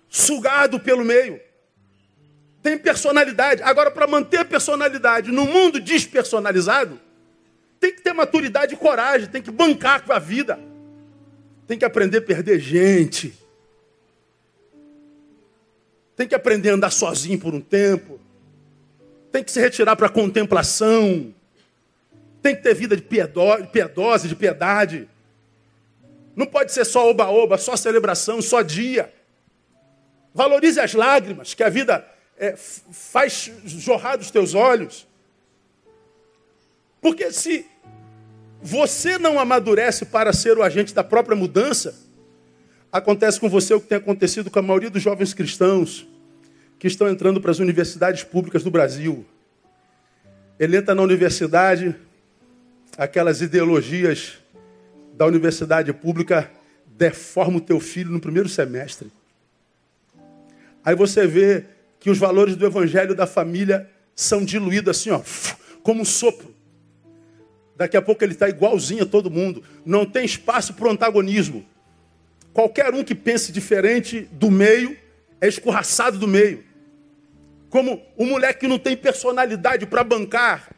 [0.10, 1.40] sugado pelo meio.
[2.64, 3.62] tem personalidade.
[3.62, 7.00] Agora, para manter a personalidade no mundo despersonalizado,
[7.80, 10.60] tem que ter maturidade e coragem, tem que bancar com a vida.
[11.68, 13.38] Tem que aprender a perder gente.
[16.16, 18.20] Tem que aprender a andar sozinho por um tempo.
[19.32, 21.36] Tem que se retirar para a contemplação.
[22.42, 25.10] Tem que ter vida de piedosa, de piedade.
[26.36, 29.14] Não pode ser só oba-oba, só celebração, só dia.
[30.34, 32.06] Valorize as lágrimas, que a vida
[32.38, 35.08] é, faz jorrar dos teus olhos.
[37.02, 37.66] Porque se
[38.62, 41.96] você não amadurece para ser o agente da própria mudança,
[42.92, 46.08] acontece com você o que tem acontecido com a maioria dos jovens cristãos
[46.80, 49.26] que estão entrando para as universidades públicas do Brasil.
[50.60, 51.96] Ele entra na universidade,
[52.98, 54.40] aquelas ideologias
[55.14, 56.50] da universidade pública
[56.86, 59.12] deformam o teu filho no primeiro semestre.
[60.84, 61.66] Aí você vê
[62.00, 65.22] que os valores do evangelho da família são diluídos assim, ó,
[65.84, 66.56] como um sopro.
[67.76, 69.64] Daqui a pouco ele está igualzinho a todo mundo.
[69.86, 71.64] Não tem espaço para o antagonismo.
[72.52, 74.98] Qualquer um que pense diferente do meio
[75.40, 76.64] é escorraçado do meio.
[77.70, 80.70] Como o moleque que não tem personalidade para bancar.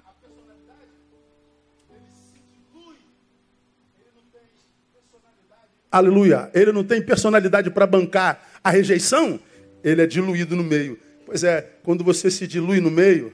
[5.91, 6.51] Aleluia.
[6.53, 9.39] Ele não tem personalidade para bancar a rejeição,
[9.83, 10.99] ele é diluído no meio.
[11.25, 13.33] Pois é, quando você se dilui no meio,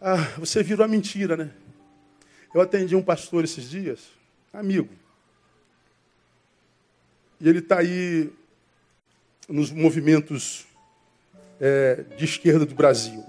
[0.00, 1.50] ah, você virou a mentira, né?
[2.54, 4.00] Eu atendi um pastor esses dias,
[4.52, 4.88] amigo.
[7.40, 8.30] E ele está aí
[9.48, 10.66] nos movimentos
[11.60, 13.24] é, de esquerda do Brasil.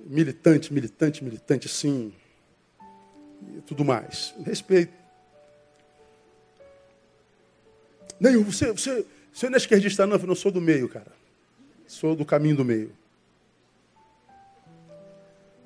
[0.00, 2.12] Militante, militante, militante, sim.
[3.56, 4.34] E tudo mais.
[4.44, 4.92] Respeito.
[8.20, 11.12] Neil, você, você, você não é esquerdista, não, eu não sou do meio, cara.
[11.86, 12.92] Sou do caminho do meio.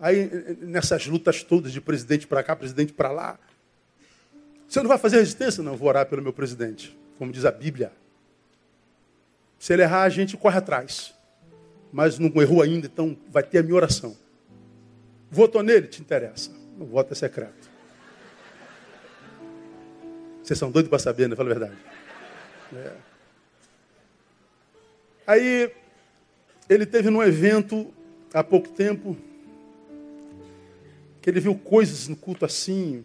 [0.00, 3.38] Aí, nessas lutas todas de presidente para cá, presidente para lá,
[4.68, 5.62] você não vai fazer resistência?
[5.62, 7.92] Não, vou orar pelo meu presidente, como diz a Bíblia.
[9.58, 11.14] Se ele errar, a gente corre atrás.
[11.92, 14.16] Mas não errou ainda, então vai ter a minha oração.
[15.30, 15.86] Votou nele?
[15.86, 16.50] Te interessa.
[16.80, 17.70] O voto é secreto.
[20.42, 21.36] Vocês são doidos para saber, né?
[21.36, 21.91] Fala a verdade.
[22.74, 22.96] É.
[25.26, 25.72] Aí,
[26.68, 27.92] ele teve num evento
[28.32, 29.16] há pouco tempo,
[31.20, 33.04] que ele viu coisas no culto assim,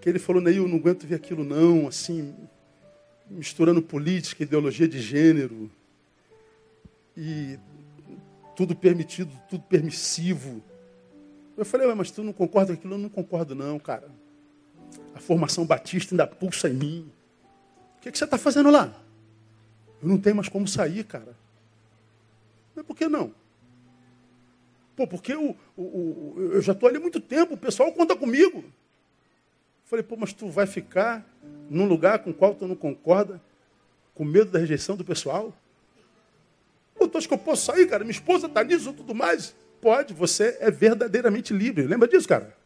[0.00, 2.34] que ele falou, Neil, eu não aguento ver aquilo não, assim,
[3.28, 5.70] misturando política, ideologia de gênero,
[7.16, 7.58] e
[8.56, 10.62] tudo permitido, tudo permissivo.
[11.56, 12.94] Eu falei, mas tu não concorda com aquilo?
[12.94, 14.08] Eu não concordo não, cara.
[15.14, 17.12] A formação batista ainda pulsa em mim.
[18.00, 18.94] O que, que você está fazendo lá?
[20.02, 21.36] Eu não tenho mais como sair, cara.
[22.74, 23.34] Mas por que não?
[24.96, 28.64] Pô, porque eu, eu, eu já estou ali há muito tempo, o pessoal conta comigo.
[29.84, 31.26] Falei, pô, mas tu vai ficar
[31.68, 33.38] num lugar com o qual tu não concorda,
[34.14, 35.52] com medo da rejeição do pessoal?
[36.94, 38.02] Pô, tu acha que eu posso sair, cara?
[38.02, 39.54] Minha esposa está nisso e tudo mais.
[39.78, 41.86] Pode, você é verdadeiramente livre.
[41.86, 42.56] Lembra disso, cara?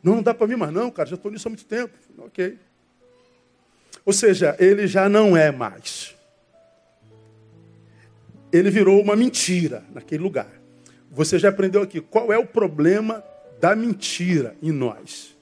[0.00, 1.08] Não, não dá para mim mais não, cara.
[1.08, 1.92] Já estou nisso há muito tempo.
[2.18, 2.56] Ok.
[4.10, 6.16] Ou seja, ele já não é mais.
[8.52, 10.50] Ele virou uma mentira naquele lugar.
[11.12, 13.22] Você já aprendeu aqui qual é o problema
[13.60, 15.32] da mentira em nós?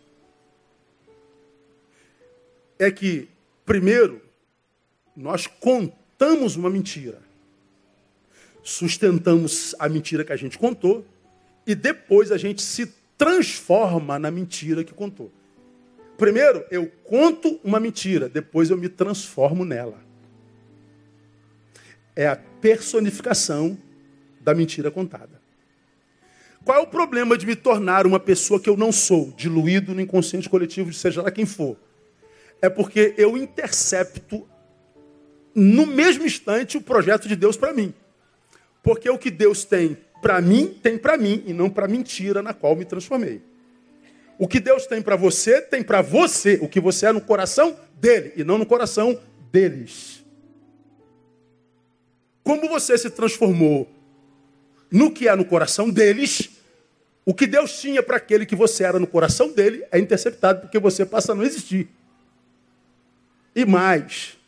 [2.79, 3.31] É que,
[3.65, 4.21] primeiro,
[5.17, 7.21] nós contamos uma mentira,
[8.63, 11.07] sustentamos a mentira que a gente contou,
[11.67, 15.33] e depois a gente se transforma na mentira que contou.
[16.19, 20.01] Primeiro, eu conto uma mentira, depois eu me transformo nela.
[22.15, 23.79] É a personificação
[24.41, 25.41] da mentira contada.
[26.65, 30.01] Qual é o problema de me tornar uma pessoa que eu não sou, diluído no
[30.01, 31.77] inconsciente coletivo, seja lá quem for?
[32.61, 34.47] É porque eu intercepto
[35.55, 37.95] no mesmo instante o projeto de Deus para mim.
[38.83, 42.43] Porque o que Deus tem para mim, tem para mim e não para a mentira
[42.43, 43.41] na qual me transformei.
[44.39, 46.59] O que Deus tem para você, tem para você.
[46.63, 49.21] O que você é no coração dele e não no coração
[49.51, 50.25] deles.
[52.45, 53.91] Como você se transformou
[54.91, 56.51] no que é no coração deles,
[57.27, 60.79] o que Deus tinha para aquele que você era no coração dele é interceptado porque
[60.79, 61.89] você passa a não existir.
[63.55, 64.39] E mais,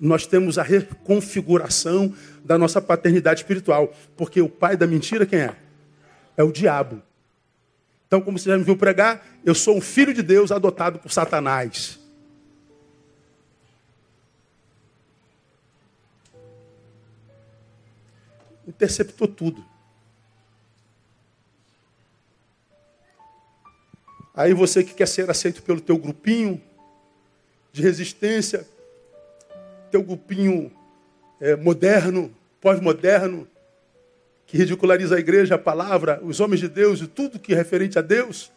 [0.00, 2.14] nós temos a reconfiguração
[2.44, 5.56] da nossa paternidade espiritual, porque o pai da mentira quem é?
[6.36, 7.02] É o diabo.
[8.12, 11.10] Então, como você já me viu pregar, eu sou um filho de Deus adotado por
[11.10, 11.98] Satanás.
[18.68, 19.64] interceptou tudo.
[24.34, 26.62] Aí você que quer ser aceito pelo teu grupinho
[27.72, 28.68] de resistência,
[29.90, 30.70] teu grupinho
[31.40, 33.48] é, moderno, pós-moderno,
[34.52, 37.98] que ridiculariza a igreja, a palavra, os homens de Deus e tudo que é referente
[37.98, 38.52] a Deus.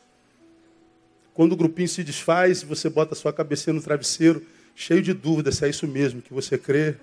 [1.34, 5.56] Quando o grupinho se desfaz, você bota a sua cabeça no travesseiro, cheio de dúvidas
[5.56, 6.96] se é isso mesmo que você crê,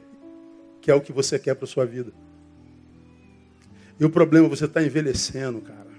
[0.82, 2.12] que é o que você quer para sua vida.
[3.98, 5.90] E o problema, você está envelhecendo, cara.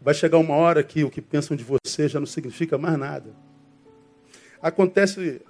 [0.00, 3.28] Vai chegar uma hora que o que pensam de você já não significa mais nada.
[4.62, 5.42] Acontece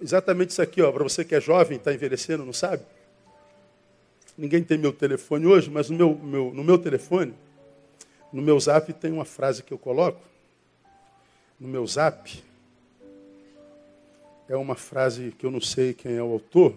[0.00, 2.84] exatamente isso aqui, ó, para você que é jovem, está envelhecendo, não sabe?
[4.40, 7.34] Ninguém tem meu telefone hoje, mas no meu, meu, no meu telefone,
[8.32, 10.18] no meu zap tem uma frase que eu coloco.
[11.60, 12.42] No meu zap,
[14.48, 16.74] é uma frase que eu não sei quem é o autor,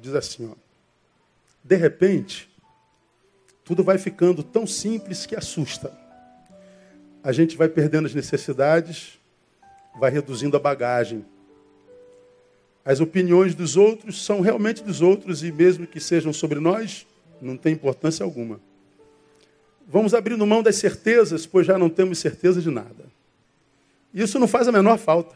[0.00, 0.56] diz assim, ó,
[1.62, 2.50] de repente,
[3.62, 5.96] tudo vai ficando tão simples que assusta.
[7.22, 9.21] A gente vai perdendo as necessidades,
[9.98, 11.24] vai reduzindo a bagagem.
[12.84, 17.06] As opiniões dos outros são realmente dos outros e mesmo que sejam sobre nós,
[17.40, 18.60] não tem importância alguma.
[19.86, 23.10] Vamos abrindo mão das certezas, pois já não temos certeza de nada.
[24.12, 25.34] Isso não faz a menor falta.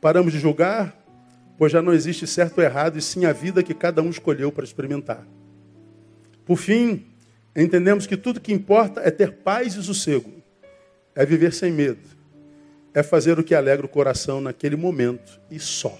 [0.00, 0.96] Paramos de julgar,
[1.58, 4.50] pois já não existe certo ou errado, e sim a vida que cada um escolheu
[4.50, 5.26] para experimentar.
[6.44, 7.06] Por fim,
[7.54, 10.32] entendemos que tudo que importa é ter paz e sossego,
[11.14, 12.00] é viver sem medo,
[12.92, 15.98] é fazer o que alegra o coração naquele momento e só.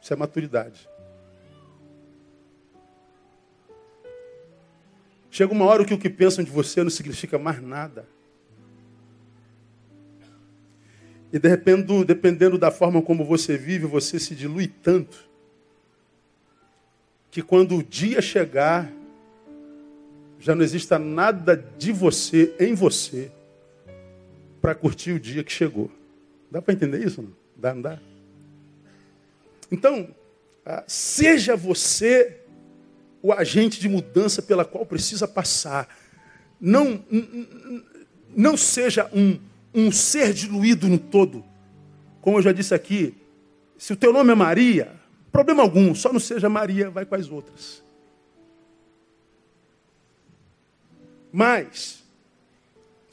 [0.00, 0.88] Isso é maturidade.
[5.30, 8.06] Chega uma hora que o que pensam de você não significa mais nada.
[11.32, 15.26] E dependendo, dependendo da forma como você vive, você se dilui tanto
[17.30, 18.90] que quando o dia chegar,
[20.38, 23.30] já não exista nada de você em você
[24.66, 25.88] para curtir o dia que chegou.
[26.50, 27.22] Dá para entender isso?
[27.22, 27.30] Não?
[27.54, 28.00] Dá, não dá?
[29.70, 30.08] Então,
[30.64, 32.40] ah, seja você
[33.22, 35.88] o agente de mudança pela qual precisa passar.
[36.60, 37.00] Não,
[38.34, 39.38] não seja um
[39.72, 41.44] um ser diluído no todo.
[42.20, 43.14] Como eu já disse aqui,
[43.78, 44.90] se o teu nome é Maria,
[45.30, 47.84] problema algum, só não seja Maria, vai com as outras.
[51.30, 52.05] Mas,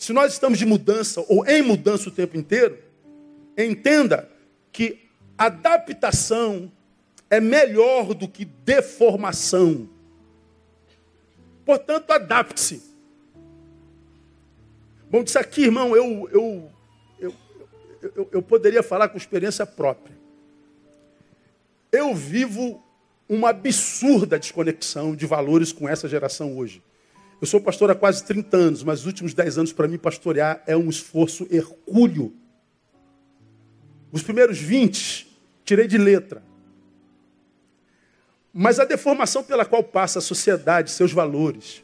[0.04, 2.78] se nós estamos de mudança ou em mudança o tempo inteiro,
[3.58, 4.30] entenda
[4.70, 5.00] que
[5.38, 6.70] adaptação
[7.30, 9.88] é melhor do que deformação.
[11.66, 12.84] Portanto, adapte-se.
[15.10, 16.70] Bom, disso aqui, irmão, eu, eu,
[17.22, 20.18] eu, eu poderia falar com experiência própria.
[21.90, 22.84] Eu vivo
[23.30, 26.84] uma absurda desconexão de valores com essa geração hoje.
[27.44, 30.64] Eu sou pastor há quase 30 anos, mas os últimos 10 anos para mim pastorear
[30.66, 32.34] é um esforço hercúleo.
[34.14, 35.28] Os primeiros 20
[35.66, 36.42] tirei de letra.
[38.54, 41.84] Mas a deformação pela qual passa a sociedade, seus valores,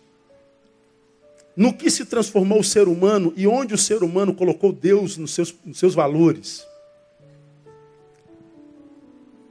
[1.57, 5.33] no que se transformou o ser humano e onde o ser humano colocou Deus nos
[5.33, 6.65] seus, nos seus valores.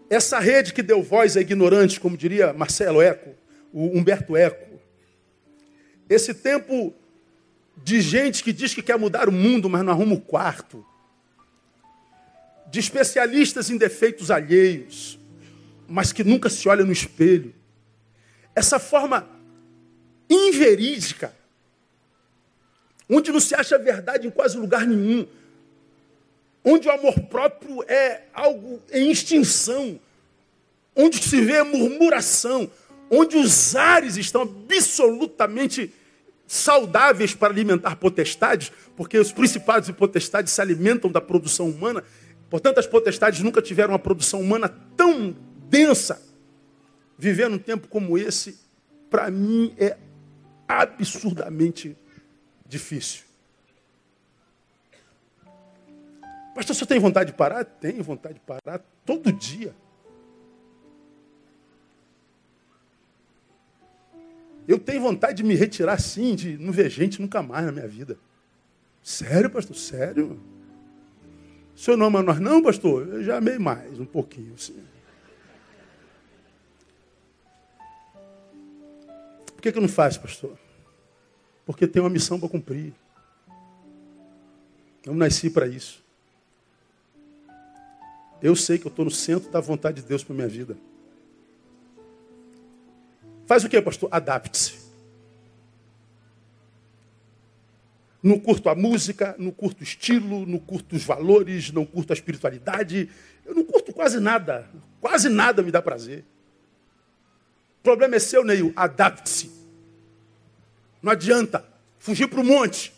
[0.08, 3.34] Essa rede que deu voz a ignorantes, como diria Marcelo Eco,
[3.74, 4.67] o Humberto Eco.
[6.08, 6.94] Esse tempo
[7.76, 10.84] de gente que diz que quer mudar o mundo, mas não arruma o quarto.
[12.70, 15.18] De especialistas em defeitos alheios,
[15.88, 17.54] mas que nunca se olha no espelho.
[18.54, 19.28] Essa forma
[20.28, 21.34] inverídica
[23.08, 25.26] onde não se acha verdade em quase lugar nenhum,
[26.62, 29.98] onde o amor próprio é algo em extinção,
[30.94, 32.70] onde se vê murmuração,
[33.10, 35.92] onde os ares estão absolutamente
[36.48, 42.02] saudáveis para alimentar potestades, porque os principados e potestades se alimentam da produção humana,
[42.48, 45.36] portanto as potestades nunca tiveram uma produção humana tão
[45.68, 46.22] densa.
[47.18, 48.58] Viver num tempo como esse,
[49.10, 49.98] para mim, é
[50.66, 51.94] absurdamente
[52.66, 53.24] difícil.
[56.54, 57.64] Pastor, você tem vontade de parar?
[57.64, 59.74] Tenho vontade de parar todo dia.
[64.68, 67.88] Eu tenho vontade de me retirar assim, de não ver gente nunca mais na minha
[67.88, 68.18] vida.
[69.02, 69.74] Sério, pastor?
[69.74, 70.38] Sério?
[71.74, 72.38] O senhor não ama nós?
[72.38, 73.08] Não, pastor.
[73.08, 74.52] Eu já amei mais, um pouquinho.
[74.54, 74.76] Assim.
[79.46, 80.58] Por que, que não faz, pastor?
[81.64, 82.92] Porque tem uma missão para cumprir.
[85.02, 86.04] Eu nasci para isso.
[88.42, 90.76] Eu sei que eu estou no centro da vontade de Deus para minha vida.
[93.48, 94.10] Faz o que, pastor?
[94.12, 94.74] Adapte-se.
[98.22, 102.14] Não curto a música, não curto o estilo, não curto os valores, não curto a
[102.14, 103.08] espiritualidade.
[103.46, 104.68] Eu não curto quase nada.
[105.00, 106.26] Quase nada me dá prazer.
[107.80, 108.70] O problema é seu, Neil.
[108.76, 109.50] Adapte-se.
[111.00, 111.64] Não adianta
[111.98, 112.92] fugir para o monte.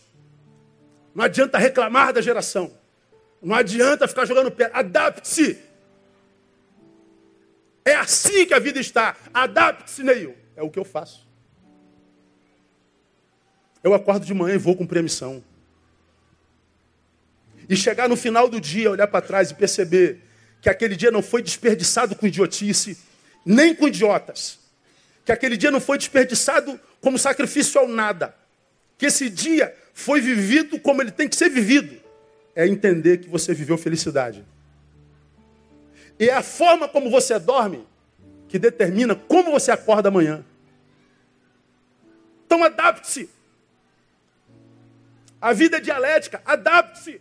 [1.15, 2.73] Não adianta reclamar da geração.
[3.41, 4.69] Não adianta ficar jogando pé.
[4.75, 5.61] Adapte-se.
[7.85, 9.17] É assim que a vida está.
[9.33, 10.40] Adapte-se, Neil.
[10.61, 11.27] É o que eu faço.
[13.83, 15.43] Eu acordo de manhã e vou cumprir a missão.
[17.67, 20.21] E chegar no final do dia, olhar para trás e perceber
[20.61, 22.99] que aquele dia não foi desperdiçado com idiotice,
[23.43, 24.59] nem com idiotas.
[25.25, 28.35] Que aquele dia não foi desperdiçado como sacrifício ao nada.
[28.99, 31.99] Que esse dia foi vivido como ele tem que ser vivido.
[32.55, 34.45] É entender que você viveu felicidade.
[36.19, 37.89] E é a forma como você dorme
[38.47, 40.45] que determina como você acorda amanhã.
[42.51, 43.31] Então adapte-se.
[45.41, 47.21] A vida é dialética, adapte-se.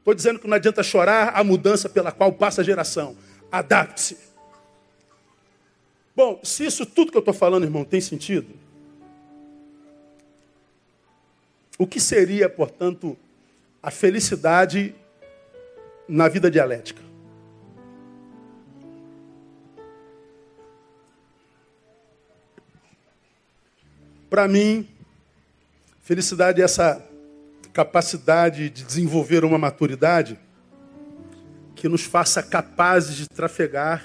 [0.00, 3.16] Estou dizendo que não adianta chorar a mudança pela qual passa a geração.
[3.50, 4.18] Adapte-se.
[6.14, 8.54] Bom, se isso tudo que eu estou falando, irmão, tem sentido,
[11.78, 13.16] o que seria, portanto,
[13.82, 14.94] a felicidade
[16.06, 17.13] na vida dialética?
[24.34, 24.88] Para mim,
[26.02, 27.00] felicidade é essa
[27.72, 30.36] capacidade de desenvolver uma maturidade
[31.76, 34.04] que nos faça capazes de trafegar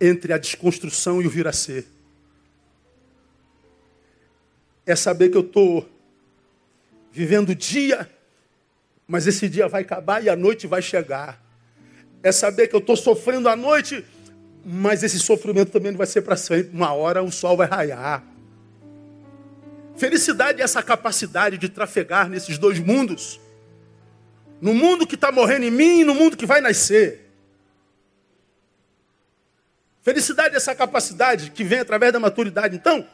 [0.00, 1.84] entre a desconstrução e o vir a ser.
[4.86, 5.90] É saber que eu estou
[7.10, 8.08] vivendo o dia,
[9.08, 11.42] mas esse dia vai acabar e a noite vai chegar.
[12.22, 14.04] É saber que eu estou sofrendo a noite,
[14.68, 16.76] mas esse sofrimento também não vai ser para sempre.
[16.76, 18.24] Uma hora o sol vai raiar.
[19.96, 23.40] Felicidade é essa capacidade de trafegar nesses dois mundos.
[24.60, 27.30] No mundo que está morrendo em mim e no mundo que vai nascer.
[30.02, 32.74] Felicidade é essa capacidade que vem através da maturidade.
[32.74, 33.06] Então,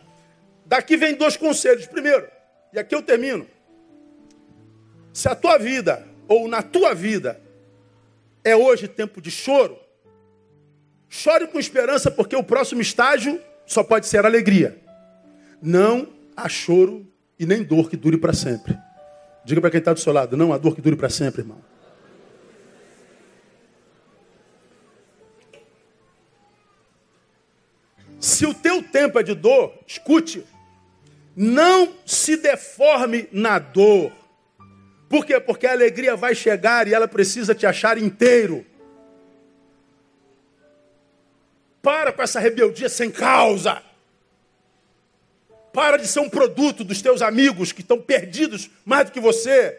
[0.64, 1.84] daqui vem dois conselhos.
[1.86, 2.26] Primeiro,
[2.72, 3.46] e aqui eu termino.
[5.12, 7.38] Se a tua vida, ou na tua vida,
[8.42, 9.78] é hoje tempo de choro,
[11.14, 14.80] Chore com esperança, porque o próximo estágio só pode ser alegria.
[15.60, 17.06] Não há choro
[17.38, 18.78] e nem dor que dure para sempre.
[19.44, 21.62] Diga para quem está do seu lado, não há dor que dure para sempre, irmão.
[28.18, 30.42] Se o teu tempo é de dor, escute,
[31.36, 34.10] não se deforme na dor.
[35.10, 35.38] Por quê?
[35.38, 38.64] Porque a alegria vai chegar e ela precisa te achar inteiro.
[41.82, 43.82] Para com essa rebeldia sem causa.
[45.72, 49.78] Para de ser um produto dos teus amigos que estão perdidos mais do que você.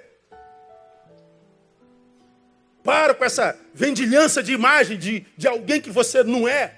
[2.84, 6.76] Para com essa vendilhança de imagem de, de alguém que você não é.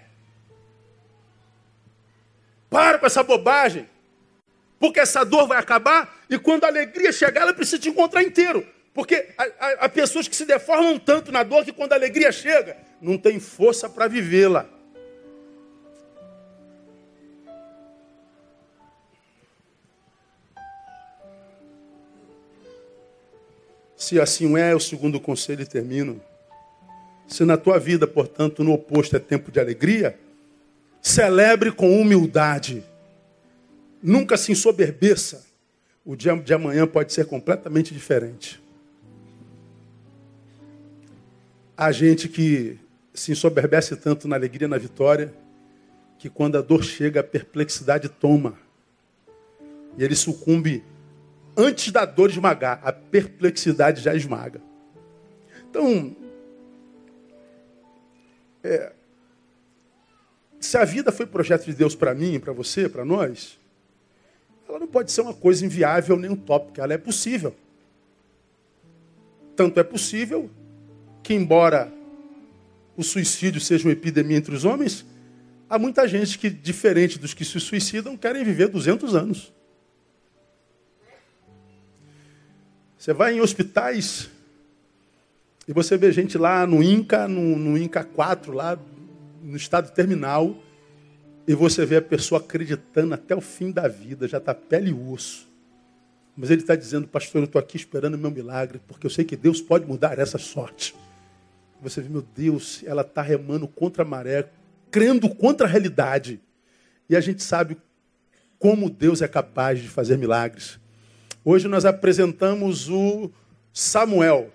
[2.70, 3.90] Para com essa bobagem.
[4.80, 8.68] Porque essa dor vai acabar e quando a alegria chegar, ela precisa te encontrar inteiro.
[8.94, 9.30] Porque
[9.80, 13.40] há, pessoas que se deformam tanto na dor que quando a alegria chega, não tem
[13.40, 14.75] força para vivê-la.
[24.06, 26.22] Se assim é, o segundo conselho e termino.
[27.28, 30.16] Se na tua vida, portanto, no oposto é tempo de alegria,
[31.02, 32.84] celebre com humildade.
[34.04, 35.44] Nunca se ensoberbeça.
[36.06, 38.62] O dia de amanhã pode ser completamente diferente.
[41.76, 42.78] Há gente que
[43.12, 45.34] se ensoberbece tanto na alegria, na vitória,
[46.20, 48.54] que quando a dor chega, a perplexidade toma.
[49.98, 50.84] E ele sucumbe
[51.56, 54.62] antes da dor esmagar, a perplexidade já esmaga.
[55.70, 56.16] Então,
[58.64, 58.92] é,
[60.60, 63.60] se a vida foi projeto de Deus para mim, para você, para nós,
[64.68, 67.56] ela não pode ser uma coisa inviável nem utópica, ela é possível.
[69.56, 70.50] Tanto é possível
[71.24, 71.92] que, embora
[72.98, 75.06] o suicídio seja uma epidemia entre os homens,
[75.70, 79.54] há muita gente que, diferente dos que se suicidam, querem viver 200 anos.
[83.06, 84.32] Você vai em hospitais
[85.68, 88.80] e você vê gente lá no INCA, no, no INCA 4, lá
[89.44, 90.58] no estado terminal,
[91.48, 94.94] E você vê a pessoa acreditando até o fim da vida, já está pele e
[94.94, 95.48] osso.
[96.36, 99.24] Mas ele está dizendo, pastor, eu estou aqui esperando o meu milagre, porque eu sei
[99.24, 100.96] que Deus pode mudar essa sorte.
[101.84, 104.50] Você vê, meu Deus, ela está remando contra a maré,
[104.90, 106.42] crendo contra a realidade.
[107.08, 107.78] E a gente sabe
[108.58, 110.80] como Deus é capaz de fazer milagres.
[111.48, 113.30] Hoje nós apresentamos o
[113.72, 114.52] Samuel.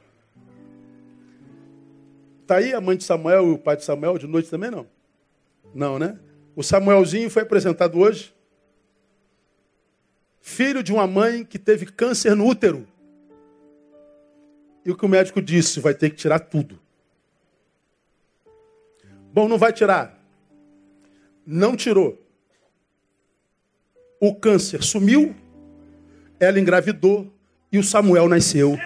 [2.42, 4.88] Está aí a mãe de Samuel e o pai de Samuel de noite também não?
[5.72, 6.18] Não, né?
[6.56, 8.34] O Samuelzinho foi apresentado hoje.
[10.40, 12.88] Filho de uma mãe que teve câncer no útero.
[14.84, 15.78] E o que o médico disse?
[15.78, 16.76] Vai ter que tirar tudo.
[19.32, 20.18] Bom, não vai tirar.
[21.46, 22.20] Não tirou.
[24.18, 25.36] O câncer sumiu,
[26.40, 27.30] ela engravidou
[27.70, 28.76] e o Samuel nasceu.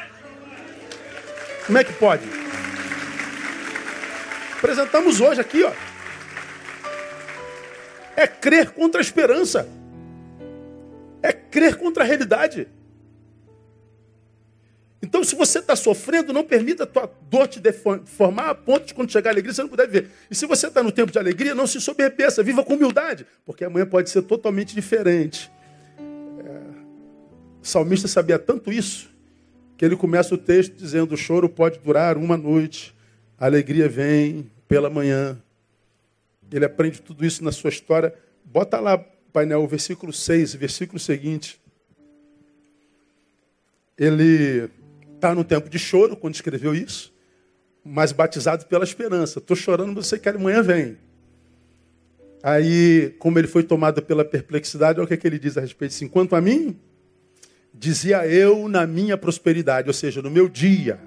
[1.65, 2.25] Como é que pode?
[4.59, 5.73] Apresentamos hoje aqui, ó.
[8.17, 9.69] É crer contra a esperança.
[11.23, 12.69] É crer contra a realidade.
[15.01, 18.95] Então, se você está sofrendo, não permita a tua dor te deformar a ponto de
[18.95, 20.11] quando chegar a alegria você não puder viver.
[20.31, 23.65] E se você está no tempo de alegria, não se soberbeça, viva com humildade, porque
[23.65, 25.51] amanhã pode ser totalmente diferente.
[27.65, 29.09] O salmista sabia tanto isso,
[29.79, 32.95] que ele começa o texto dizendo: o choro pode durar uma noite,
[33.39, 35.41] a alegria vem pela manhã.
[36.53, 38.15] Ele aprende tudo isso na sua história.
[38.45, 38.99] Bota lá,
[39.33, 41.59] painel, o versículo 6, versículo seguinte.
[43.97, 44.69] Ele
[45.15, 47.15] está no tempo de choro quando escreveu isso,
[47.83, 49.39] mas batizado pela esperança.
[49.39, 50.99] Estou chorando, mas você quer amanhã vem.
[52.43, 55.63] Aí, como ele foi tomado pela perplexidade, olha o que, é que ele diz a
[55.63, 56.05] respeito disso.
[56.05, 56.79] Enquanto a mim,
[57.75, 61.01] dizia eu na minha prosperidade, ou seja, no meu dia,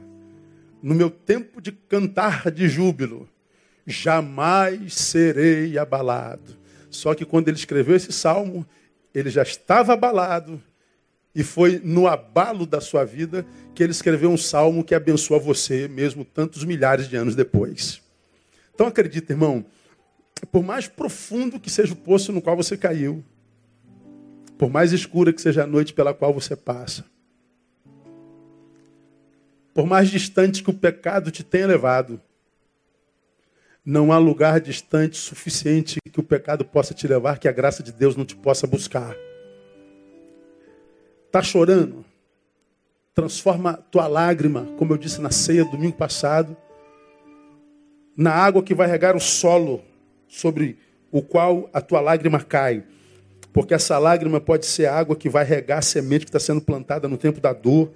[0.84, 3.28] no meu tempo de cantar de júbilo,
[3.86, 6.58] jamais serei abalado.
[6.90, 8.66] Só que quando ele escreveu esse salmo,
[9.14, 10.62] ele já estava abalado,
[11.34, 13.46] e foi no abalo da sua vida
[13.76, 18.02] que ele escreveu um salmo que abençoa você, mesmo tantos milhares de anos depois.
[18.74, 19.64] Então acredita, irmão,
[20.52, 23.24] por mais profundo que seja o poço no qual você caiu,
[24.58, 27.06] por mais escura que seja a noite pela qual você passa,
[29.74, 32.20] por mais distante que o pecado te tenha levado,
[33.86, 37.92] não há lugar distante suficiente que o pecado possa te levar que a graça de
[37.92, 39.16] Deus não te possa buscar.
[41.28, 42.04] Está chorando?
[43.14, 46.58] Transforma tua lágrima, como eu disse na ceia domingo passado,
[48.16, 49.84] na água que vai regar o solo
[50.28, 50.80] sobre
[51.12, 52.84] o qual a tua lágrima cai.
[53.58, 56.62] Porque essa lágrima pode ser a água que vai regar a semente que está sendo
[56.62, 57.92] plantada no tempo da dor.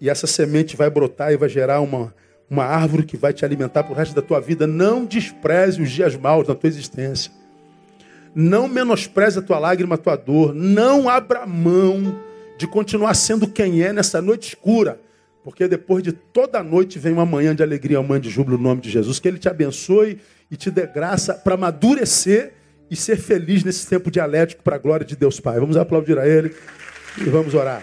[0.00, 2.14] E essa semente vai brotar e vai gerar uma,
[2.48, 4.64] uma árvore que vai te alimentar para o resto da tua vida.
[4.64, 7.32] Não despreze os dias maus da tua existência.
[8.32, 10.54] Não menospreze a tua lágrima, a tua dor.
[10.54, 12.20] Não abra mão
[12.56, 15.00] de continuar sendo quem é nessa noite escura.
[15.42, 18.62] Porque depois de toda noite vem uma manhã de alegria, uma manhã de júbilo no
[18.62, 19.18] nome de Jesus.
[19.18, 22.52] Que Ele te abençoe e te dê graça para amadurecer
[22.90, 25.58] e ser feliz nesse tempo dialético para a glória de Deus Pai.
[25.58, 26.54] Vamos aplaudir a Ele
[27.18, 27.82] e vamos orar.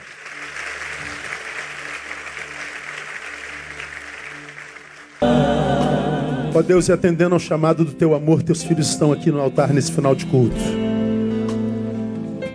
[6.56, 9.74] Ó Deus, e atendendo ao chamado do teu amor, teus filhos estão aqui no altar
[9.74, 10.56] nesse final de culto.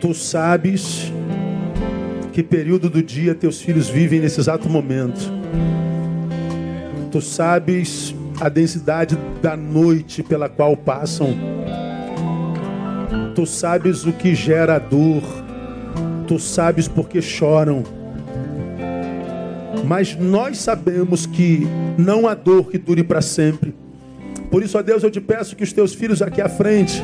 [0.01, 1.13] Tu sabes
[2.33, 5.19] que período do dia teus filhos vivem nesse exato momento.
[7.11, 11.37] Tu sabes a densidade da noite pela qual passam.
[13.39, 15.23] Tu sabes o que gera dor.
[16.27, 17.85] Tu sabes por que choram.
[19.85, 21.65] Mas nós sabemos que
[21.97, 23.73] não há dor que dure para sempre.
[24.51, 27.01] Por isso, ó Deus, eu te peço que os teus filhos aqui à frente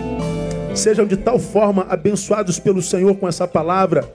[0.74, 4.12] sejam de tal forma abençoados pelo Senhor com essa palavra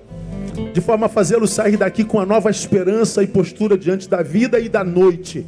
[0.73, 4.59] de forma a fazê-lo sair daqui com a nova esperança e postura diante da vida
[4.59, 5.47] e da noite.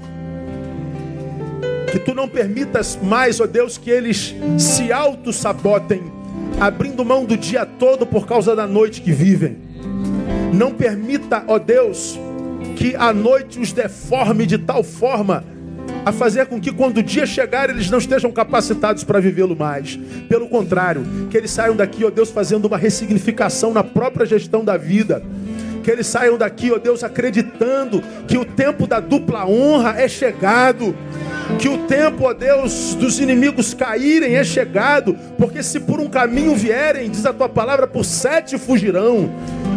[1.92, 6.21] Que tu não permitas mais, ó Deus, que eles se auto-sabotem,
[6.62, 9.58] abrindo mão do dia todo por causa da noite que vivem.
[10.54, 12.20] Não permita, ó Deus,
[12.76, 15.44] que a noite os deforme de tal forma
[16.06, 20.00] a fazer com que quando o dia chegar eles não estejam capacitados para vivê-lo mais.
[20.30, 24.78] Pelo contrário, que eles saiam daqui, ó Deus, fazendo uma ressignificação na própria gestão da
[24.78, 25.24] vida.
[25.84, 30.96] Que eles saiam daqui, ó Deus, acreditando que o tempo da dupla honra é chegado.
[31.60, 35.16] Que o tempo, ó Deus, dos inimigos caírem é chegado.
[35.38, 39.30] Porque se por um caminho vierem, diz a tua palavra, por sete fugirão.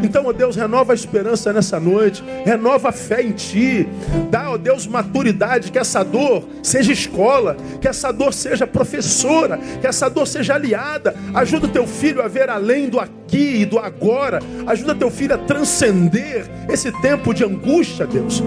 [0.05, 3.89] Então, ó Deus, renova a esperança nessa noite, renova a fé em Ti,
[4.31, 9.87] dá, ó Deus, maturidade, que essa dor seja escola, que essa dor seja professora, que
[9.87, 11.15] essa dor seja aliada.
[11.33, 15.35] Ajuda o teu filho a ver além do aqui e do agora, ajuda teu filho
[15.35, 18.43] a transcender esse tempo de angústia, Deus.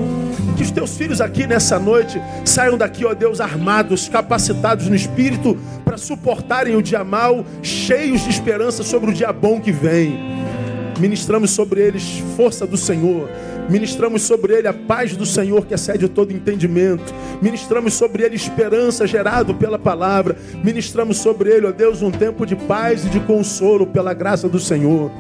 [0.56, 5.58] Que os teus filhos aqui nessa noite saiam daqui, ó Deus, armados, capacitados no espírito
[5.84, 10.38] para suportarem o dia mal, cheios de esperança sobre o dia bom que vem.
[11.00, 13.30] Ministramos sobre eles força do Senhor.
[13.70, 17.14] Ministramos sobre ele a paz do Senhor que excede todo entendimento.
[17.42, 20.38] Ministramos sobre ele esperança gerado pela palavra.
[20.64, 24.60] Ministramos sobre ele, ó Deus, um tempo de paz e de consolo pela graça do
[24.60, 25.12] Senhor.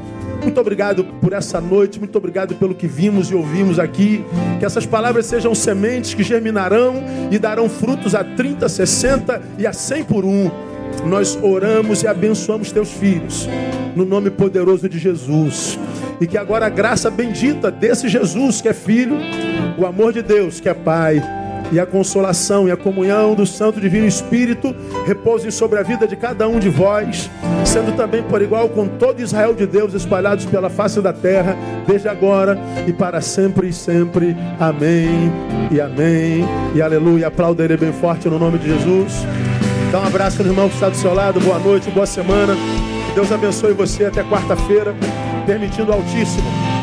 [0.41, 4.23] Muito obrigado por essa noite, muito obrigado pelo que vimos e ouvimos aqui.
[4.59, 9.73] Que essas palavras sejam sementes que germinarão e darão frutos a 30, 60 e a
[9.73, 10.49] 100 por um.
[11.05, 13.47] Nós oramos e abençoamos teus filhos,
[13.95, 15.79] no nome poderoso de Jesus.
[16.19, 19.17] E que agora a graça bendita desse Jesus que é filho,
[19.77, 21.21] o amor de Deus que é Pai,
[21.71, 24.75] e a consolação e a comunhão do Santo Divino Espírito
[25.05, 27.29] repousem sobre a vida de cada um de vós,
[27.65, 32.07] sendo também por igual com todo Israel de Deus espalhados pela face da terra, desde
[32.07, 34.35] agora e para sempre e sempre.
[34.59, 35.31] Amém
[35.71, 37.27] e amém e aleluia.
[37.27, 39.25] Aplauda ele bem forte no nome de Jesus.
[39.91, 41.39] Dá um abraço no irmão que está do seu lado.
[41.39, 42.55] Boa noite, boa semana.
[43.15, 44.93] Deus abençoe você até quarta-feira,
[45.45, 46.76] permitindo o Altíssimo